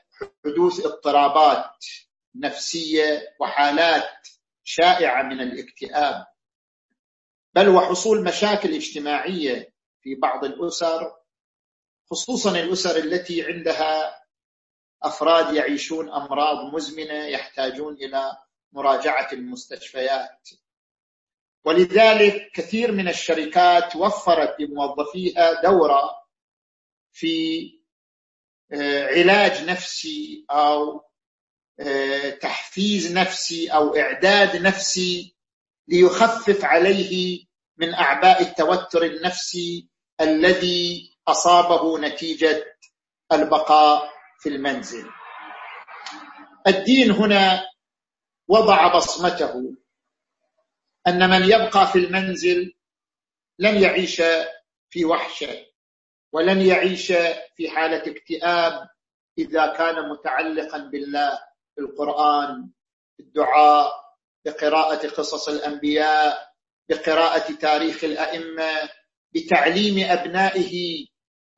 [0.45, 1.87] حدوث اضطرابات
[2.35, 4.29] نفسية وحالات
[4.65, 6.27] شائعة من الاكتئاب
[7.55, 11.13] بل وحصول مشاكل اجتماعية في بعض الأسر
[12.11, 14.23] خصوصا الأسر التي عندها
[15.03, 18.37] أفراد يعيشون أمراض مزمنة يحتاجون إلى
[18.73, 20.49] مراجعة المستشفيات.
[21.65, 26.11] ولذلك كثير من الشركات وفرت لموظفيها دورة
[27.13, 27.82] في
[29.17, 31.05] علاج نفسي أو
[31.81, 35.37] آه، تحفيز نفسي أو إعداد نفسي
[35.89, 37.45] ليخفف عليه
[37.77, 39.89] من أعباء التوتر النفسي
[40.21, 42.77] الذي أصابه نتيجة
[43.33, 45.11] البقاء في المنزل.
[46.67, 47.67] الدين هنا
[48.49, 49.77] وضع بصمته
[51.07, 52.75] أن من يبقى في المنزل
[53.59, 54.23] لن يعيش
[54.91, 55.67] في وحشة.
[56.33, 57.13] ولن يعيش
[57.57, 58.89] في حالة اكتئاب
[59.39, 61.39] إذا كان متعلقا بالله
[61.77, 62.71] بالقرآن
[63.19, 63.93] بالدعاء
[64.45, 66.53] بقراءة قصص الأنبياء
[66.89, 68.71] بقراءة تاريخ الأئمة
[69.35, 71.07] بتعليم أبنائه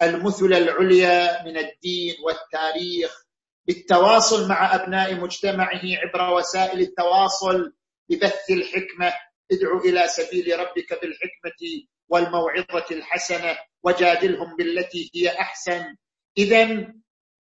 [0.03, 3.25] المثل العليا من الدين والتاريخ
[3.67, 7.73] بالتواصل مع أبناء مجتمعه عبر وسائل التواصل
[8.11, 9.13] ببث الحكمة
[9.53, 11.61] ادع إلى سبيل ربك بالحكمة
[12.09, 15.97] والموعظة الحسنة وجادلهم بالتي هي أحسن.
[16.39, 16.95] اذا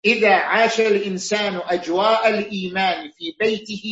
[0.05, 3.83] إذا عاش الإنسان أجواء الإيمان في بيته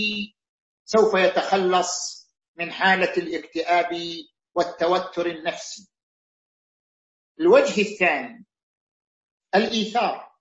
[0.86, 2.24] سوف يتخلص
[2.55, 3.99] من حالة الاكتئاب
[4.55, 5.89] والتوتر النفسي.
[7.39, 8.45] الوجه الثاني
[9.55, 10.32] الإيثار.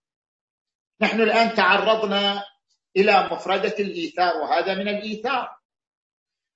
[1.01, 2.45] نحن الآن تعرضنا
[2.97, 5.56] إلى مفردة الإيثار وهذا من الإيثار.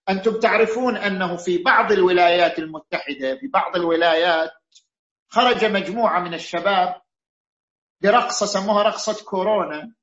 [0.08, 4.50] أنتم تعرفون أنه في بعض الولايات المتحدة في بعض الولايات
[5.28, 7.02] خرج مجموعة من الشباب
[8.02, 9.94] برقصة سموها رقصة كورونا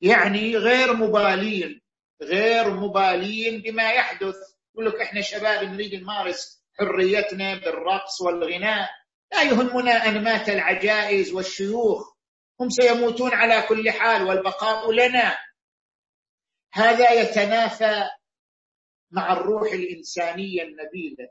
[0.00, 1.80] يعني غير مبالين
[2.22, 4.36] غير مبالين بما يحدث.
[4.74, 8.90] يقول لك إحنا شباب نريد نمارس حريتنا بالرقص والغناء.
[9.32, 12.12] لا يهمنا ان مات العجائز والشيوخ
[12.60, 15.38] هم سيموتون على كل حال والبقاء لنا.
[16.72, 18.04] هذا يتنافى
[19.10, 21.28] مع الروح الإنسانية النبيلة.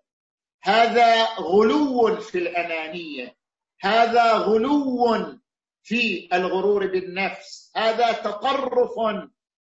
[0.63, 3.37] هذا غلو في الأنانية.
[3.81, 5.39] هذا غلو
[5.83, 7.71] في الغرور بالنفس.
[7.75, 8.93] هذا تطرف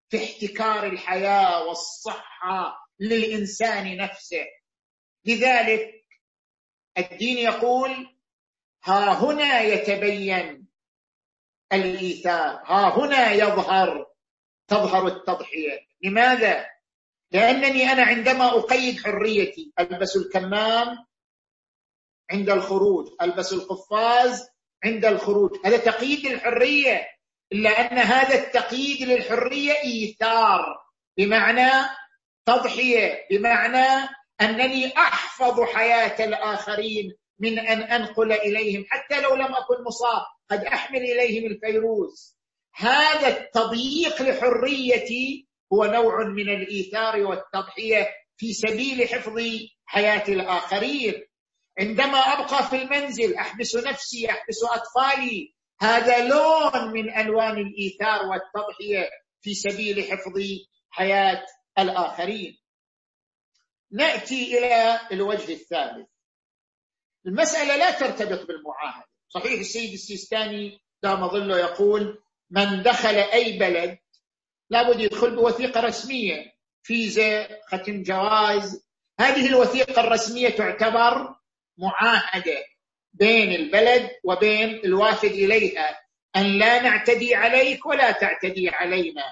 [0.09, 4.45] في احتكار الحياة والصحة للإنسان نفسه.
[5.25, 6.05] لذلك
[6.97, 8.15] الدين يقول
[8.83, 10.67] ها هنا يتبين
[11.73, 12.61] الإيثار.
[12.65, 14.07] ها هنا يظهر
[14.67, 15.87] تظهر التضحية.
[16.01, 16.74] لماذا؟
[17.35, 21.05] لأنني أنا عندما أقيد حريتي ألبس الكمام
[22.31, 24.49] عند الخروج ألبس القفاز
[24.83, 25.51] عند الخروج.
[25.65, 27.07] هذا تقييد للحرية
[27.53, 30.61] إلا أن هذا التقييد للحرية إيثار.
[31.17, 31.71] بمعنى
[32.45, 34.09] تضحية بمعنى
[34.41, 40.21] أنني أحفظ حياة الآخرين من أن أنقل إليهم حتى لو لم أكن مصاب
[40.51, 42.37] قد أحمل إليهم الفيروس.
[42.75, 49.41] هذا التضييق لحريتي هو نوع من الإيثار والتضحية في سبيل حفظ
[49.85, 51.13] حياة الآخرين.
[51.79, 55.55] عندما أبقى في المنزل أحبس نفسي أحبس أطفالي.
[55.81, 59.09] هذا لون من ألوان الإيثار والتضحية
[59.41, 60.41] في سبيل حفظ
[60.89, 61.45] حياة
[61.79, 62.57] الآخرين.
[63.91, 66.07] نأتي إلى الوجه الثالث.
[67.25, 69.07] المسألة لا ترتبط بالمعاهدة.
[69.29, 73.97] صحيح السيد السيستاني دام ظله يقول من دخل أي بلد
[74.69, 76.53] لابد يدخل بوثيقة رسمية
[76.83, 78.85] فيزا ختم جواز
[79.19, 81.35] هذه الوثيقة الرسمية تعتبر
[81.77, 82.63] معاهدة
[83.13, 85.99] بين البلد وبين الوافد إليها.
[86.35, 89.23] أن لا نعتدي عليك ولا تعتدي علينا.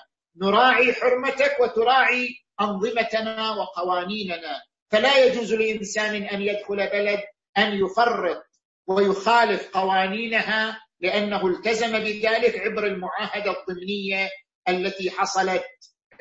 [0.42, 4.62] نراعي حرمتك وتراعي أنظمتنا وقوانيننا.
[4.92, 7.20] فلا يجوز لإنسان أن يدخل بلد
[7.58, 8.44] أن يفرط
[8.88, 14.30] ويخالف قوانينها لأنه التزم بذلك عبر المعاهدة الضمنية
[14.70, 15.66] التي حصلت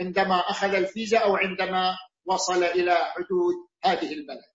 [0.00, 4.52] عندما أخذ الفيزا أو عندما وصل إلى حدود هذه البلد.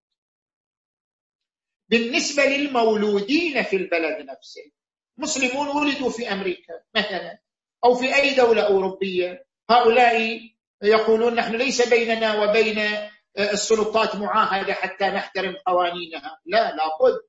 [1.89, 4.71] بالنسبة للمولودين في البلد نفسه
[5.17, 7.39] مسلمون ولدوا في أمريكا مثلا
[7.85, 10.39] أو في أي دولة أوروبية هؤلاء
[10.83, 13.09] يقولون نحن ليس بيننا وبين
[13.39, 16.39] السلطات معاهدة حتى نحترم قوانينها.
[16.45, 17.19] لا لابد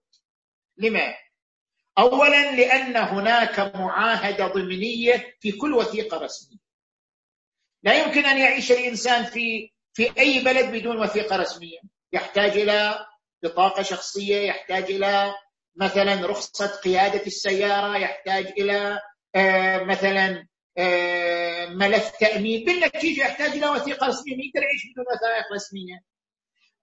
[0.76, 1.14] لما؟
[1.98, 6.58] اولا لأن هناك معاهدة ضمنية في كل وثيقة رسمية.
[7.82, 11.78] لا يمكن أن يعيش الإنسان في في أي بلد بدون وثيقة رسمية.
[12.12, 13.06] يحتاج إلى
[13.42, 15.34] بطاقة شخصية يحتاج إلى
[15.76, 19.00] مثلا رخصة قيادة السيارة يحتاج إلى
[19.34, 20.46] آه، مثلا
[20.78, 22.64] آه، ملف تأمين.
[22.64, 24.36] بالنتيجة يحتاج إلى وثيقة رسمية.
[24.36, 26.00] ما يقدر يعيش بدون وثائق رسمية.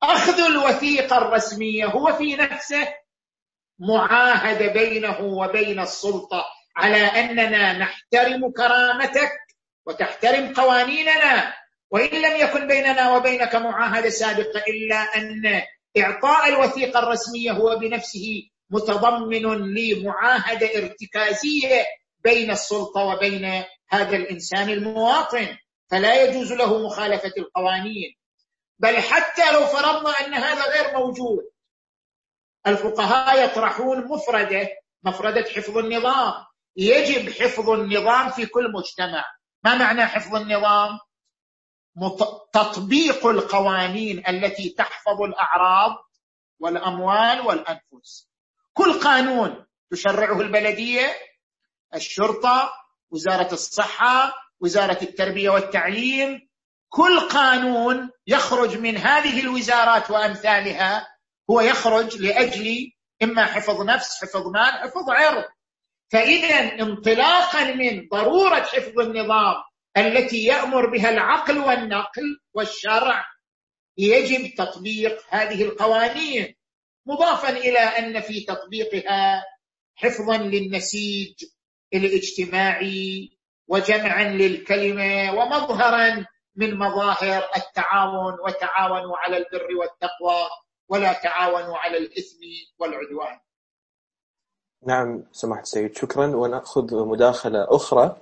[0.03, 3.04] أخذ الوثيقة الرسمية هو في نفسه
[3.79, 6.45] معاهدة بينه وبين السلطة
[6.77, 9.31] على أننا نحترم كرامتك
[9.85, 11.53] وتحترم قوانيننا
[11.91, 15.61] وإن لم يكن بيننا وبينك معاهدة سابقة إلا أن
[15.97, 21.85] إعطاء الوثيقة الرسمية هو بنفسه متضمن لمعاهدة ارتكازية
[22.23, 25.57] بين السلطة وبين هذا الإنسان المواطن
[25.91, 28.15] فلا يجوز له مخالفة القوانين.
[28.79, 31.43] بل حتى لو فرضنا أن هذا غير موجود
[32.67, 34.69] الفقهاء يطرحون مفرده
[35.03, 36.33] مفرده حفظ النظام.
[36.77, 39.25] يجب حفظ النظام في كل مجتمع.
[39.63, 40.99] ما معنى حفظ النظام؟
[42.53, 45.95] تطبيق القوانين التي تحفظ الأعراض
[46.59, 48.29] والأموال والأنفس.
[48.73, 51.15] كل قانون تشرعه البلدية
[51.95, 52.73] الشرطة
[53.11, 56.49] وزارة الصحة وزارة التربية والتعليم
[56.89, 61.14] كل قانون يخرج من هذه الوزارات وأمثالها
[61.49, 62.91] هو يخرج لأجل
[63.23, 65.43] إما حفظ نفس حفظ مال حفظ عرض.
[66.11, 69.55] فإذا انطلاقا من ضرورة حفظ النظام
[69.97, 73.25] التي يأمر بها العقل والنقل والشرع
[73.97, 76.55] يجب تطبيق هذه القوانين
[77.05, 79.45] مضافا إلى أن في تطبيقها
[79.95, 81.33] حفظا للنسيج
[81.93, 90.47] الاجتماعي وجمعا للكلمة ومظهرا من مظاهر التعاون وتعاونوا على البر والتقوى.
[90.89, 92.39] ولا تعاونوا على الإثم
[92.79, 93.39] والعدوان.
[94.87, 96.35] نعم سماحة السيد شكرا.
[96.35, 98.17] ونأخذ مداخلة أخرى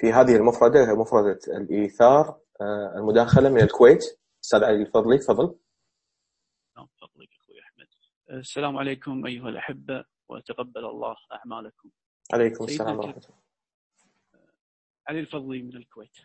[0.00, 4.18] في هذه المفردة مفردة الإيثار آه، المداخلة من الكويت.
[4.44, 5.58] أستاذ علي الفضلي تفضل.
[6.76, 7.86] نعم فضلك أخوي أحمد.
[8.30, 11.90] السلام عليكم أيها الأحبة وتقبل الله أعمالكم.
[12.32, 13.38] عليكم السلام ورحمة الله
[15.08, 16.16] علي الفضلي من الكويت.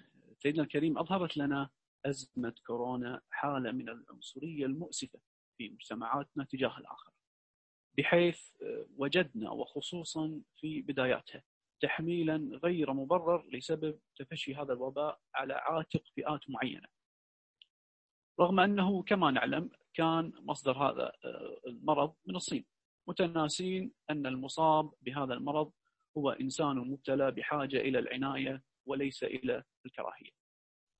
[0.43, 1.69] سيدنا الكريم أظهرت لنا
[2.05, 5.19] أزمة كورونا حالة من العنصرية المؤسفة.
[5.59, 7.11] في مجتمعاتنا تجاه الآخر
[7.97, 8.51] بحيث
[8.97, 11.43] وجدنا وخصوصا في بداياتها
[11.81, 16.87] تحميلا غير مبرر لسبب تفشي هذا الوباء على عاتق فئات معينة.
[18.39, 21.11] رغم أنه كما نعلم كان مصدر هذا
[21.67, 22.65] المرض من الصين.
[23.07, 25.71] متناسين أن المصاب بهذا المرض
[26.17, 30.31] هو إنسان مبتلى بحاجة إلى العناية وليس إلى الكراهية.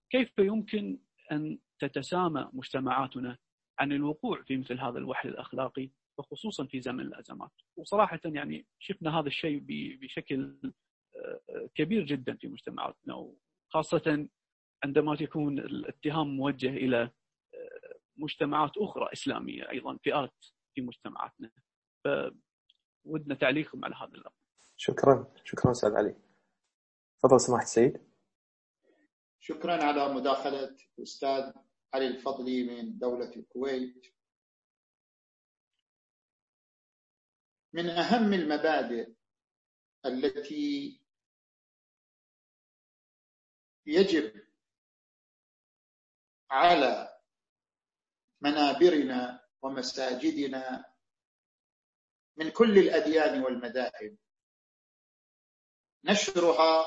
[0.10, 1.00] كيف يمكن
[1.32, 3.38] أن تتسامى مجتمعاتنا
[3.80, 7.52] عن الوقوع في مثل هذا الوحل الأخلاقي وخصوصا في زمن الأزمات.
[7.78, 9.64] وصراحة يعني شفنا هذا الشيء
[10.02, 10.58] بشكل
[11.16, 14.28] آه، كبير جدا في مجتمعاتنا وخاصة
[14.84, 17.02] عندما يكون الاتهام موجه إلى
[17.54, 20.46] آه، مجتمعات أخرى إسلامية أيضا فئات
[20.76, 21.52] في مجتمعاتنا.
[22.04, 24.36] فودنا تعليقكم على هذا الأمر.
[24.78, 25.34] شكرا.
[25.44, 26.16] شكرا أستاذ علي.
[27.20, 28.10] تفضل سماحة السيد.
[29.40, 31.52] شكرا على مداخلة الأستاذ
[31.94, 34.16] علي الفضلي من دولة الكويت؟
[37.74, 39.14] من أهم المبادئ
[40.06, 41.02] التي
[43.86, 44.48] يجب
[46.52, 47.20] على
[48.42, 50.94] منابرنا ومساجدنا
[52.38, 54.18] من كل الأديان والمذاهب
[56.04, 56.86] نشرها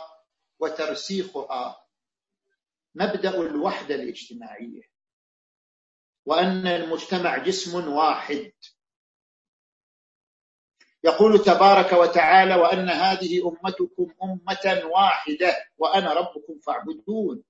[0.59, 1.89] وترسيخها
[2.95, 4.91] مبدأ الوحدة الاجتماعية.
[6.27, 8.53] وأن المجتمع جسم واحد.
[11.05, 17.44] يقول تبارك وتعالى وأن هذه أمتكم أمة واحدة وأنا ربكم فاعبدون.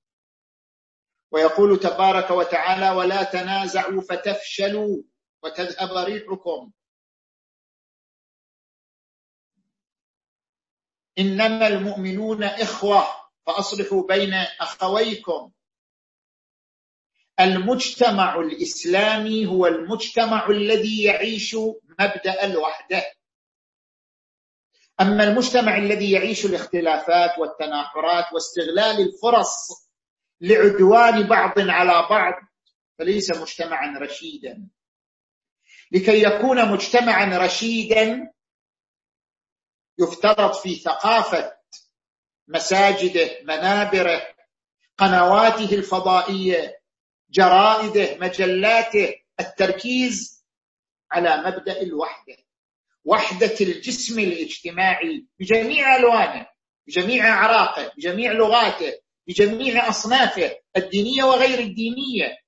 [1.31, 5.03] ويقول تبارك وتعالى ولا تنازعوا فتفشلوا
[5.43, 6.73] وتذهب ريحكم.
[11.19, 13.07] إنما المؤمنون إخوة
[13.47, 15.53] فأصلحوا بين أخويكم.
[17.41, 21.57] المجتمع الإسلامي هو المجتمع الذي يعيش
[22.01, 23.05] مبدأ الوحدة.
[25.01, 29.57] أما المجتمع الذي يعيش الاختلافات والتناحرات واستغلال الفرص
[30.41, 32.35] لعدوان بعض على بعض
[32.99, 34.69] فليس مجتمعا رشيدا.
[35.93, 38.33] لكي يكون مجتمعا رشيدا
[39.99, 41.57] يفترض في ثقافة
[42.49, 44.23] مساجده منابره
[44.99, 46.82] قنواته الفضائية
[47.33, 50.45] جرائده مجلاته التركيز
[51.13, 52.37] على مبدأ الوحدة.
[53.05, 56.47] وحدة الجسم الاجتماعي بجميع ألوانه
[56.87, 58.93] بجميع أعراقه بجميع لغاته
[59.27, 62.39] بجميع أصنافه الدينية وغير الدينية.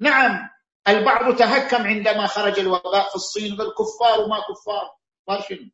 [0.00, 0.48] نعم
[0.88, 4.90] البعض تهكم عندما خرج الوباء في الصين قال كفار وما كفار.
[5.28, 5.70] كفار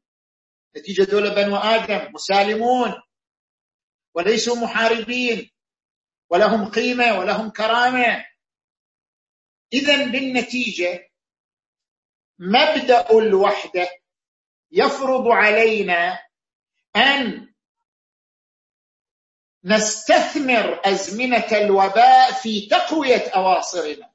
[0.76, 2.92] نتيجة دول بنو آدم مسالمون
[4.14, 5.50] وليسوا محاربين.
[6.32, 8.24] ولهم قيمة ولهم كرامة.
[9.72, 11.10] إذا بالنتيجة
[12.38, 13.88] مبدأ الوحدة
[14.70, 16.18] يفرض علينا
[16.96, 17.52] أن
[19.64, 24.12] نستثمر أزمنة الوباء في تقوية أواصرنا.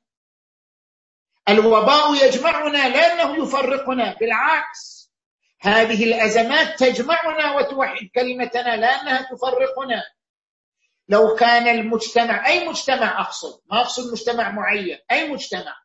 [1.49, 5.11] الوباء يجمعنا لأنه يفرقنا بالعكس.
[5.61, 10.16] هذه الأزمات تجمعنا وتوحد كلمتنا لانها تفرقنا.
[11.09, 15.75] لو كان المجتمع أي مجتمع أقصد ما أقصد مجتمع معين أي مجتمع.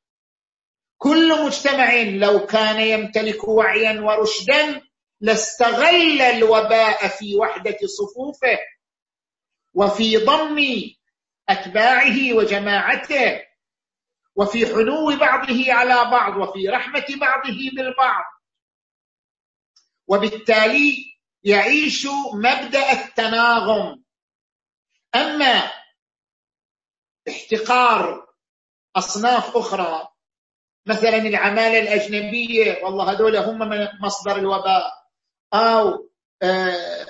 [0.98, 4.82] كل مجتمع لو كان يمتلك وعيا ورشدا
[5.20, 8.58] لاستغل الوباء في وحدة صفوفه
[9.74, 10.58] وفي ضم
[11.48, 13.42] أتباعه وجماعته
[14.36, 18.24] وفي حنو بعضه على بعض وفي رحمة بعضه بالبعض.
[20.06, 20.96] وبالتالي
[21.44, 24.01] يعيش مبدأ التناغم.
[25.14, 25.70] أما
[27.28, 28.26] احتقار
[28.96, 30.08] أصناف أخرى
[30.86, 34.92] مثلا العمالة الأجنبية والله هذول هم من مصدر الوباء
[35.54, 36.08] أو
[36.42, 37.06] آه،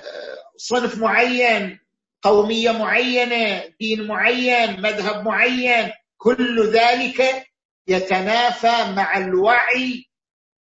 [0.57, 1.79] صنف معين
[2.21, 7.47] قومية معينة دين معين مذهب معين كل ذلك
[7.87, 10.05] يتنافى مع الوعي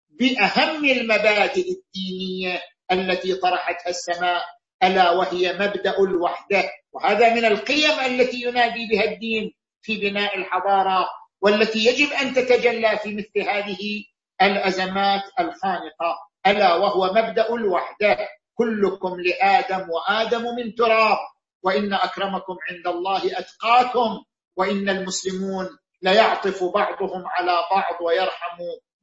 [0.09, 2.61] بأهم المبادئ الدينية
[2.91, 4.45] التي طرحتها السماء
[4.83, 6.69] ألا وهي مبدأ الوحدة.
[6.93, 11.07] وهذا من القيم التي ينادي بها الدين في بناء الحضارة
[11.41, 14.03] والتي يجب أن تتجلى في مثل هذه
[14.41, 16.15] الأزمات الخانقة
[16.47, 18.17] ألا وهو مبدأ الوحدة.
[18.53, 21.17] كلكم لآدم وآدم من تراب.
[21.63, 24.23] وإن أكرمكم عند الله أتقاكم.
[24.55, 25.69] وإن المسلمون
[26.01, 28.57] ليعطف بعضهم على بعض ويرحم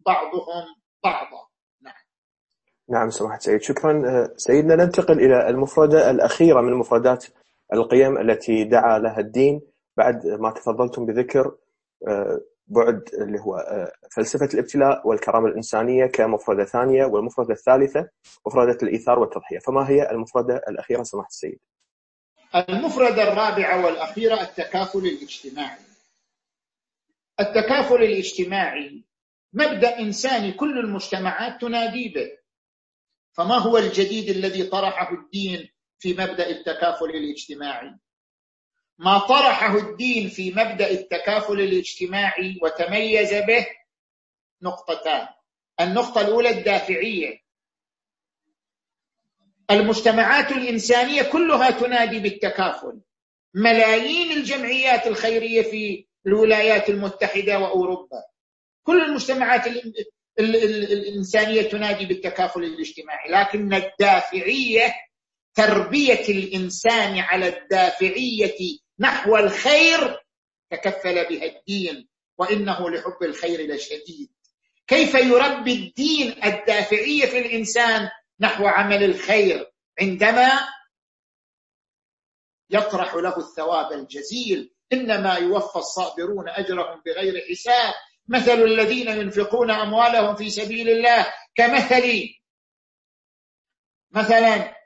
[0.06, 0.64] بعضهم
[1.04, 1.48] بعضا.
[1.82, 1.94] نعم.
[2.90, 4.02] نعم سماحة سيد شكرا.
[4.36, 7.24] سيدنا ننتقل إلى المفردة الأخيرة من مفردات
[7.72, 9.60] القيم التي دعا لها الدين
[9.96, 11.56] بعد ما تفضلتم بذكر
[12.08, 18.08] آه، بعد اللي هو آه، فلسفة الابتلاء والكرامة الإنسانية كمفردة ثانية والمفردة الثالثة
[18.46, 19.58] مفردة الإيثار والتضحية.
[19.58, 21.58] فما هي المفردة الأخيرة سماحة السيد؟
[22.68, 25.78] المفردة الرابعة والأخيرة التكافل الاجتماعي.
[27.40, 29.04] التكافل الاجتماعي
[29.52, 32.38] مبدأ انساني كل المجتمعات تنادي به.
[33.32, 35.68] فما هو الجديد الذي طرحه الدين
[35.98, 37.90] في مبدأ التكافل الاجتماعي.
[38.98, 43.66] ما طرحه الدين في مبدأ التكافل الاجتماعي وتميز به
[44.62, 45.28] نقطتان.
[45.80, 47.38] النقطة الأولى الدافعية.
[49.70, 53.00] المجتمعات الإنسانية كلها تنادي بالتكافل.
[53.54, 58.22] ملايين الجمعيات الخيرية في الولايات المتحدة وأوروبا.
[58.82, 59.62] كل المجتمعات
[60.38, 63.30] الإنسانية تنادي بالتكافل الاجتماعي.
[63.30, 64.94] لكن الدافعية
[65.58, 70.20] تربية الإنسان على الدافعية نحو الخير
[70.70, 72.08] تكفل بها الدين
[72.38, 74.30] وإنه لحب الخير لشديد.
[74.86, 78.08] كيف يربي الدين الدافعية في الإنسان
[78.40, 80.50] نحو عمل الخير؟ عندما
[82.70, 87.94] يطرح له الثواب الجزيل إنما يوفى الصابرون أجرهم بغير حساب.
[88.28, 92.28] مثل الذين ينفقون أموالهم في سبيل الله كمثل
[94.10, 94.77] مثلا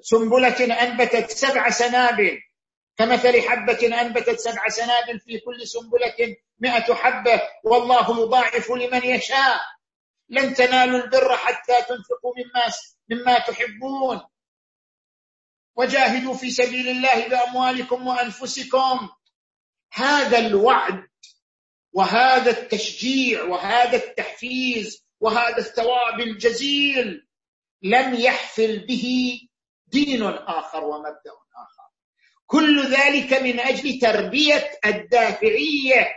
[0.00, 2.38] سنبلة أنبتت سبع سنابل
[2.96, 9.60] كمثل حبة أنبتت سبع سنابل في كل سنبلة مئة حبة والله يضاعف لمن يشاء.
[10.28, 12.64] لن تنالوا البر حتى تنفقوا مما
[13.10, 14.20] مما تحبون.
[15.76, 19.08] وجاهدوا في سبيل الله بأموالكم وأنفسكم.
[19.92, 21.08] هذا الوعد
[21.92, 27.26] وهذا التشجيع وهذا التحفيز وهذا الثواب الجزيل
[27.82, 29.38] لم يحفل به
[29.86, 31.88] دين اخر ومبدأ آخر.
[32.46, 36.12] كل ذلك من أجل تربية الدافعية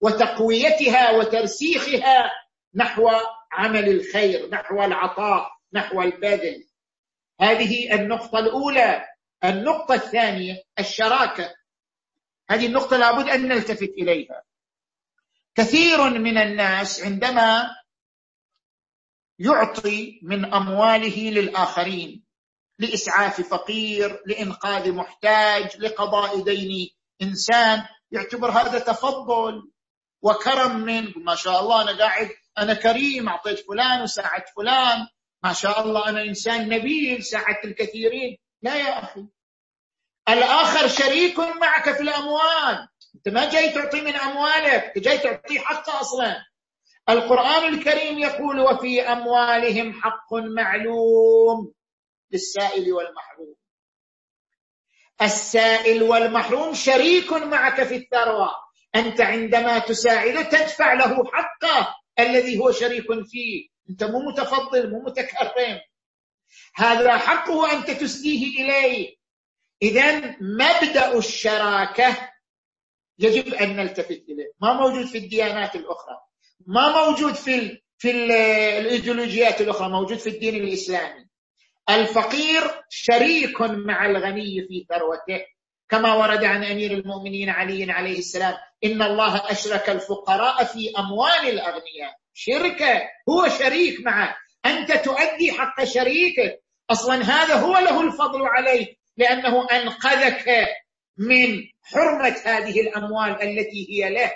[0.00, 2.30] وتقويتها وترسيخها
[2.74, 3.10] نحو
[3.52, 6.64] عمل الخير نحو العطاء نحو البذل.
[7.40, 9.04] هذه النقطة الأولى.
[9.44, 11.54] النقطة الثانية الشراكة.
[12.50, 14.42] هذه النقطة لابد أن نلتفت إليها.
[15.54, 17.76] كثير من الناس عندما
[19.38, 22.24] يعطي من أمواله للآخرين
[22.78, 26.90] لإسعاف فقير لإنقاذ محتاج لقضاء دين
[27.22, 29.70] إنسان يعتبر هذا تفضل
[30.22, 35.06] وكرم من ما شاء الله أنا قاعد أنا كريم أعطيت فلان وساعدت فلان
[35.44, 38.38] ما شاء الله أنا إنسان نبيل ساعدت الكثيرين.
[38.62, 39.26] لا يا أخي.
[40.28, 42.88] الآخر شريك معك في الأموال.
[43.14, 46.44] أنت ما جاي تعطي من أموالك أنت جاي تعطيه حقه أصلا.
[47.08, 51.72] القرآن الكريم يقول وفي أموالهم حق معلوم
[52.32, 53.54] للسائل والمحروم.
[55.22, 58.50] السائل والمحروم شريك معك في الثروة.
[58.94, 63.68] أنت عندما تساعده تدفع له حقه الذي هو شريك فيه.
[63.90, 65.80] أنت مو متفضل مو متكرم.
[66.74, 69.16] هذا حقه أنت تسديه إليه.
[69.82, 72.30] اذا مبدأ الشراكة
[73.18, 74.52] يجب أن نلتفت إليه.
[74.60, 76.27] ما موجود في الديانات الأخرى.
[76.66, 81.28] ما موجود في في ال الإيديولوجيات الأخرى موجود في الدين الإسلامي.
[81.90, 85.44] الفقير شريك مع الغني في ثروته
[85.88, 88.54] كما ورد عن أمير المؤمنين علي عليه السلام
[88.84, 92.14] إن الله أشرك الفقراء في أموال الأغنياء.
[92.34, 94.36] شركه هو شريك معه.
[94.66, 96.62] أنت تؤدي حق شريكك.
[96.90, 100.68] أصلا هذا هو له الفضل عليك لأنه أنقذك
[101.18, 104.32] من حرمة هذه الأموال التي هي له.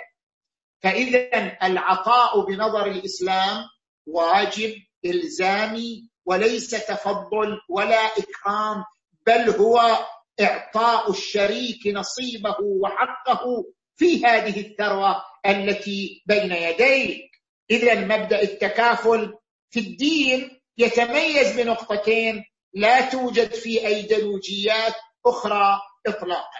[0.83, 3.63] فاذا العطاء بنظر الإسلام
[4.07, 8.83] واجب إلزامي وليس تفضل ولا إكرام
[9.27, 9.97] بل هو
[10.41, 13.65] إعطاء الشريك نصيبه وحقه
[13.95, 17.31] في هذه الثروة التي بين يديك.
[17.71, 19.33] اذا مبدأ التكافل
[19.69, 22.43] في الدين يتميز بنقطتين
[22.73, 24.93] لا توجد في أيديولوجيات
[25.25, 26.59] أخرى إطلاقا.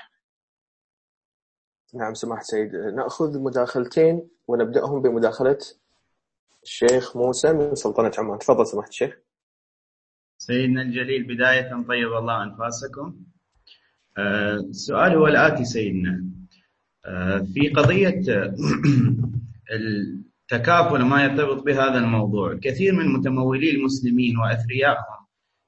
[1.96, 5.58] نعم سماحة سيد نأخذ مداخلتين ونبدأهم بمداخلة
[6.64, 8.40] الشيخ موسى من سلطنة عمان.
[8.40, 9.18] تفضل سماحة الشيخ.
[10.38, 13.16] سيدنا الجليل بداية طيب الله أنفاسكم.
[14.18, 16.26] آه، السؤال هو الآتي سيدنا.
[17.06, 18.22] آه، في قضية
[20.52, 25.24] التكافل وما يرتبط بهذا الموضوع كثير من متمولي المسلمين وأثريائهم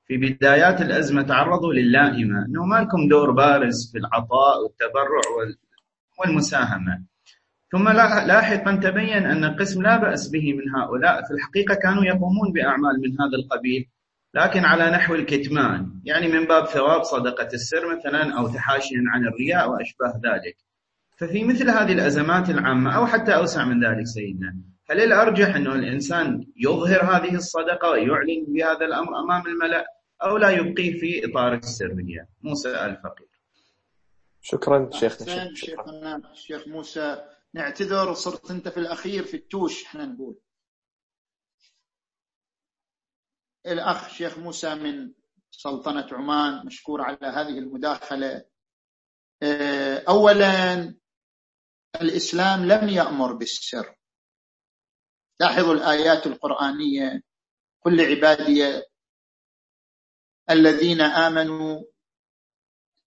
[0.07, 2.45] في بدايات الأزمة تعرضوا للائمة.
[2.45, 5.22] أنه ما لكم دور بارز في العطاء والتبرع
[6.20, 7.04] والمساهمة.
[7.72, 7.90] ثم
[8.30, 11.24] لاحقا تبين أن القسم لا بأس به من هؤلاء.
[11.26, 13.90] في الحقيقة كانوا يقومون بأعمال من هذا القبيل
[14.34, 19.70] لكن على نحو الكتمان يعني من باب ثواب صدقة السر مثلا أو تحاشيا عن الرياء
[19.70, 20.58] وأشباه ذلك.
[21.18, 24.56] ففي مثل هذه الأزمات العامة أو حتى أوسع من ذلك سيدنا
[24.90, 29.86] هل الأرجح أنه الإنسان يظهر هذه الصدقة ويعلن بهذا الأمر أمام الملأ
[30.24, 33.28] أو لا يبقيه في إطار السرية؟ موسى الفقير
[34.48, 37.30] شكرا شيخنا شيخنا الشيخ موسى.
[37.54, 40.40] نعتذر صرت أنت في الأخير في التوش إحنا نقول.
[43.66, 45.14] الأخ شيخ موسى من
[45.52, 48.46] سلطنة عمان مشكور على هذه المداخلة.
[49.44, 50.96] آه، أولا
[52.02, 53.96] الإسلام لم يأمر بالسر.
[55.40, 57.22] لاحظوا الآيات القرآنية
[57.80, 58.84] كل عبادي
[60.50, 61.84] الذين آمنوا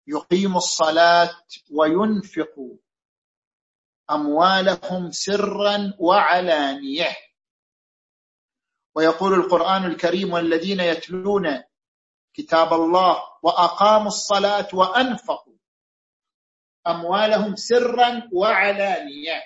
[0.07, 1.29] يقيموا الصلاة
[1.71, 2.77] وينفقوا
[4.11, 7.15] أموالهم سرا وعلانية.
[8.95, 11.63] ويقول القرآن الكريم والذين يتلون
[12.33, 15.57] كتاب الله وأقاموا الصلاة وأنفقوا
[16.87, 19.43] أموالهم سرا وعلانية.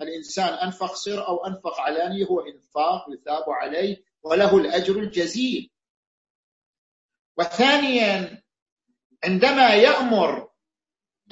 [0.00, 5.70] الإنسان أنفق سر أو أنفق علانية هو إنفاق يثاب عليه وله الأجر الجزيل.
[7.38, 8.42] وثانيا
[9.24, 10.48] عندما يأمر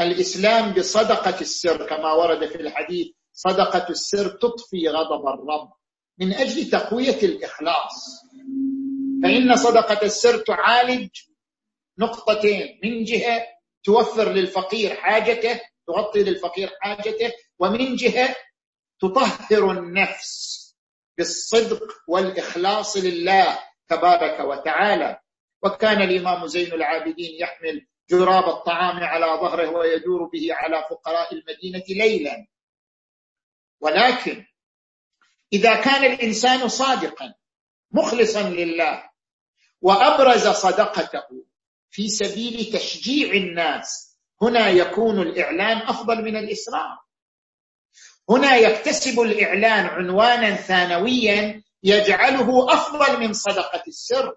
[0.01, 5.73] الإسلام بصدقة السر كما ورد في الحديث صدقة السر تطفي غضب الرب
[6.19, 8.25] من أجل تقوية الإخلاص.
[9.23, 11.11] فإن صدقة السر تعالج
[11.99, 13.47] نقطتين من جهة
[13.85, 18.37] توفر للفقير حاجته تغطي للفقير حاجته ومن جهة
[19.01, 20.65] تطهر النفس
[21.19, 23.59] بالصدق والإخلاص لله
[23.89, 25.21] تبارك وتعالى.
[25.65, 32.47] وكان الإمام زين العابدين يحمل جراب الطعام على ظهره ويدور به على فقراء المدينة ليلا.
[33.81, 34.47] ولكن
[35.53, 37.35] إذا كان الإنسان صادقا
[37.93, 39.11] مخلصا لله
[39.81, 41.45] وأبرز صدقته
[41.91, 46.99] في سبيل تشجيع الناس هنا يكون الإعلان أفضل من الإسراف
[48.31, 54.37] هنا يكتسب الإعلان عنوانا ثانويا يجعله أفضل من صدقة السر.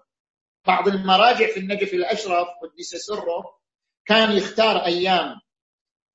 [0.68, 3.58] بعض المراجع في النجف الأشرف قدس سره
[4.06, 5.40] كان يختار أيام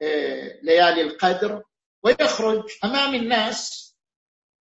[0.01, 1.63] آه، ليالي القدر
[2.03, 3.89] ويخرج أمام الناس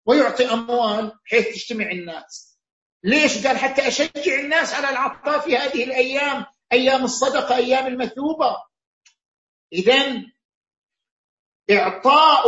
[0.06, 2.58] ويعطي أموال حيث تجتمع الناس.
[3.04, 8.56] ليش؟ قال حتى أشجع الناس على العطاء في هذه الأيام أيام الصدقة أيام المثوبة.
[9.72, 10.22] إذا
[11.70, 12.44] إعطاء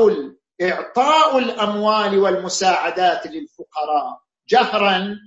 [0.62, 5.18] إعطاء الأموال والمساعدات للفقراء جهرا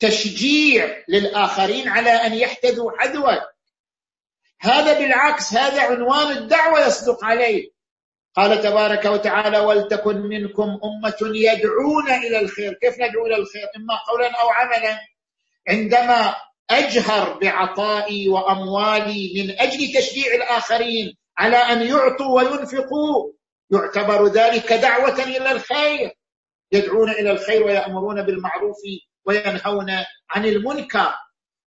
[0.00, 3.42] تشجيع للآخرين على أن يحتذوا حذوك
[4.60, 7.70] هذا بالعكس هذا عنوان الدعوة يصدق عليه.
[8.34, 12.72] قال تبارك وتعالى ولتكن منكم أمة يدعون إلى الخير.
[12.72, 15.00] كيف ندعو إلى الخير؟ إما قولا أو عملا.
[15.68, 16.34] عندما
[16.70, 23.32] أجهر بعطائي وأموالي من أجل تشجيع الآخرين على أن يعطوا وينفقوا
[23.70, 26.12] يعتبر ذلك دعوة إلى الخير.
[26.72, 28.76] يدعون إلى الخير ويأمرون بالمعروف
[29.28, 29.90] وينهون
[30.30, 31.14] عن المنكر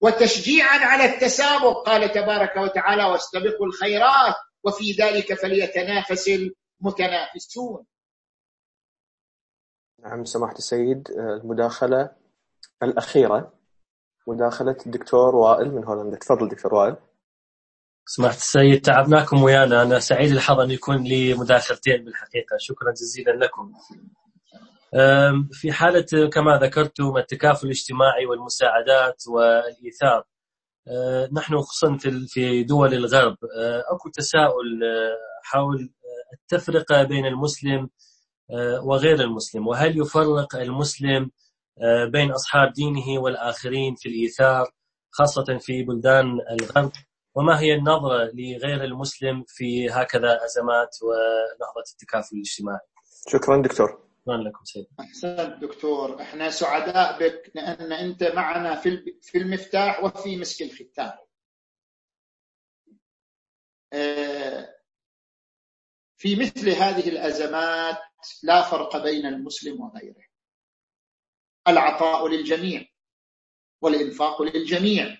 [0.00, 1.86] وتشجيعا على التسابق.
[1.86, 4.34] قال تبارك وتعالى واستبقوا الخيرات
[4.64, 7.86] وفي ذلك فليتنافس المتنافسون.
[10.02, 12.10] نعم سماحة السيد المداخلة
[12.82, 13.52] الأخيرة
[14.26, 16.16] مداخلة الدكتور وائل من هولندا.
[16.16, 16.96] تفضل دكتور وائل.
[18.06, 19.82] سمحت السيد تعبناكم ويانا.
[19.82, 22.56] أنا سعيد الحظ أن يكون لي مداخلتين بالحقيقة.
[22.58, 23.72] شكرا جزيلا لكم.
[25.52, 30.24] في حالة كما ذكرتم التكافل الاجتماعي والمساعدات والإيثار
[30.88, 31.96] أه، نحن خصوصا
[32.28, 35.92] في دول الغرب أه، أكو تساؤل أه، حول
[36.32, 37.90] التفرقة بين المسلم
[38.82, 41.30] وغير المسلم وهل يفرق المسلم
[42.06, 44.70] بين أصحاب دينه والآخرين في الإيثار
[45.10, 46.92] خاصة في بلدان الغرب
[47.34, 52.80] وما هي النظرة لغير المسلم في هكذا أزمات ونهضه التكافل الاجتماعي؟
[53.28, 54.09] شكرا دكتور.
[54.30, 60.36] شكرا لكم سيد احسنت دكتور إحنا سعداء بك لأن أنت معنا في في المفتاح وفي
[60.36, 61.18] مسك الختام.
[63.92, 64.76] آه،
[66.16, 67.98] في مثل هذه الأزمات
[68.42, 70.24] لا فرق بين المسلم وغيره.
[71.68, 72.86] العطاء للجميع
[73.82, 75.18] والإنفاق للجميع.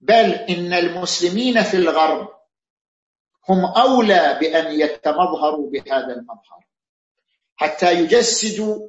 [0.00, 2.38] بل إن المسلمين في الغرب
[3.48, 6.67] هم أولى بأن يتمظهروا بهذا المظهر.
[7.58, 8.88] حتى يجسدوا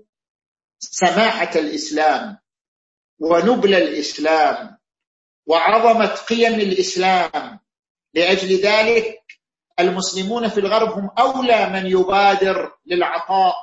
[0.80, 2.38] سماحة الإسلام
[3.20, 4.78] ونبل الإسلام
[5.46, 7.60] وعظمة قيم الإسلام.
[8.14, 9.20] لأجل ذلك
[9.80, 13.56] المسلمون في الغرب هم أولى من يبادر للعطاء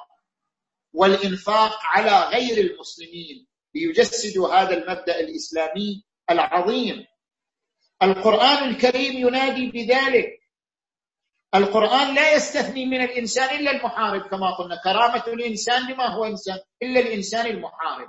[0.92, 7.06] والإنفاق على غير المسلمين ليجسدوا هذا المبدأ الإسلامي العظيم.
[8.02, 10.45] القرآن الكريم ينادي بذلك
[11.54, 14.80] القرآن لا يستثني من الإنسان إلا المحارب كما قلنا.
[14.84, 18.08] كرامة الإنسان لما هو إنسان؟ إلا الإنسان المحارب.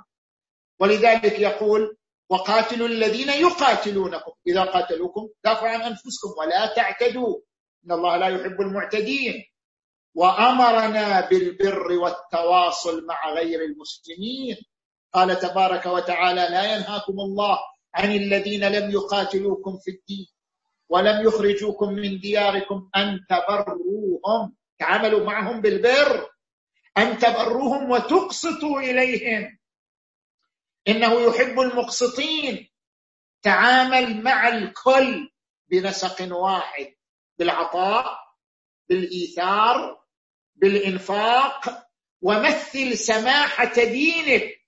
[0.80, 1.96] ولذلك يقول
[2.30, 4.32] وقاتلوا الذين يقاتلونكم.
[4.46, 7.40] إذا قاتلوكم دافعوا عن أنفسكم ولا تعتدوا.
[7.86, 9.44] إن الله لا يحب المعتدين.
[10.14, 14.56] وأمرنا بالبر والتواصل مع غير المسلمين.
[15.12, 17.58] قال تبارك وتعالى لا ينهاكم الله
[17.94, 20.26] عن الذين لم يقاتلوكم في الدين.
[20.88, 24.56] ولم يخرجوكم من دياركم أن تبروهم.
[24.78, 26.30] تعاملوا معهم بالبر.
[26.98, 29.58] أن تبروهم وتقسطوا إليهم.
[30.88, 32.68] إنه يحب المقسطين.
[33.42, 35.30] تعامل مع الكل
[35.68, 36.94] بنسق واحد.
[37.38, 38.18] بالعطاء
[38.88, 40.00] بالإيثار
[40.54, 41.88] بالإنفاق.
[42.22, 44.58] ومثل سماحة دينك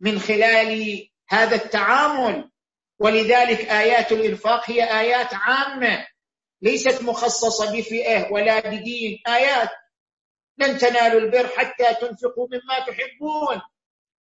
[0.00, 2.50] من خلال هذا التعامل.
[2.98, 6.06] ولذلك آيات الإنفاق هي آيات عامة
[6.62, 9.18] ليست مخصصة بفئة ولا بدين.
[9.28, 9.68] آيات
[10.58, 13.60] لن تنالوا البر حتى تنفقوا مما تحبون.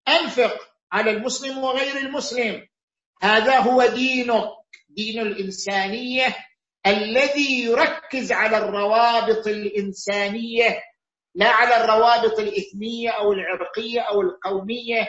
[0.08, 2.68] أنفق على المسلم وغير المسلم.
[3.22, 4.50] هذا هو دينك
[4.88, 6.36] دين الإنسانية
[6.86, 10.82] الذي يركز على الروابط الإنسانية
[11.34, 15.08] لا على الروابط الإثنية أو العرقية أو القومية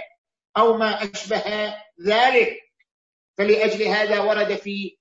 [0.58, 1.74] أو ما أشبه
[2.08, 2.65] ذلك.
[3.38, 4.98] فلأجل هذا ورد في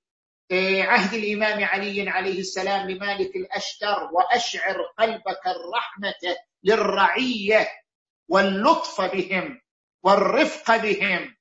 [0.52, 7.68] آه، عهد الإمام علي عليه السلام لمالك الأشتر وأشعر قلبك الرحمة للرعية
[8.28, 9.60] واللطف بهم
[10.02, 11.36] والرفق بهم.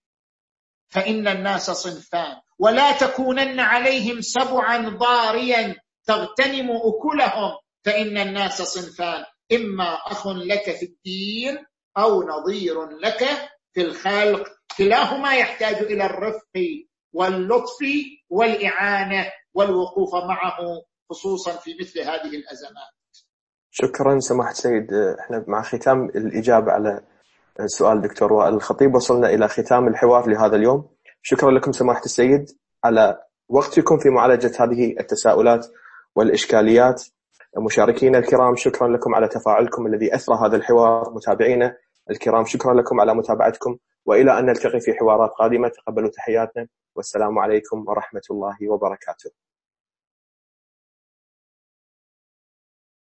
[0.89, 2.41] فإن الناس صنفان.
[2.59, 5.75] ولا تكونن عليهم سبعا ضاريا
[6.05, 7.57] تغتنم أكلهم.
[7.85, 9.25] فإن الناس صنفان.
[9.51, 11.65] إما أخ لك في الدين
[11.97, 14.47] أو نظير لك في الخلق.
[14.77, 16.57] كلاهما يحتاج إلى الرفق
[17.13, 17.77] واللطف
[18.29, 20.57] والإعانة والوقوف معه
[21.09, 22.93] خصوصا في مثل هذه الأزمات.
[23.71, 27.01] شكرا سماحة سيد إحنا مع ختام الإجابة على
[27.65, 30.89] سؤال دكتور وائل الخطيب وصلنا إلى ختام الحوار لهذا اليوم.
[31.21, 32.45] شكرا لكم سماحة السيد
[32.83, 33.17] على
[33.49, 35.67] وقتكم في معالجة هذه التساؤلات
[36.15, 37.03] والإشكاليات.
[37.57, 41.77] مشاركينا الكرام شكرا لكم على تفاعلكم الذي اثرى هذا الحوار متابعينا
[42.09, 45.67] الكرام شكرا لكم على متابعتكم وإلى أن نلتقي في حوارات قادمة.
[45.67, 49.31] تقبلوا تحياتنا والسلام عليكم ورحمة الله وبركاته.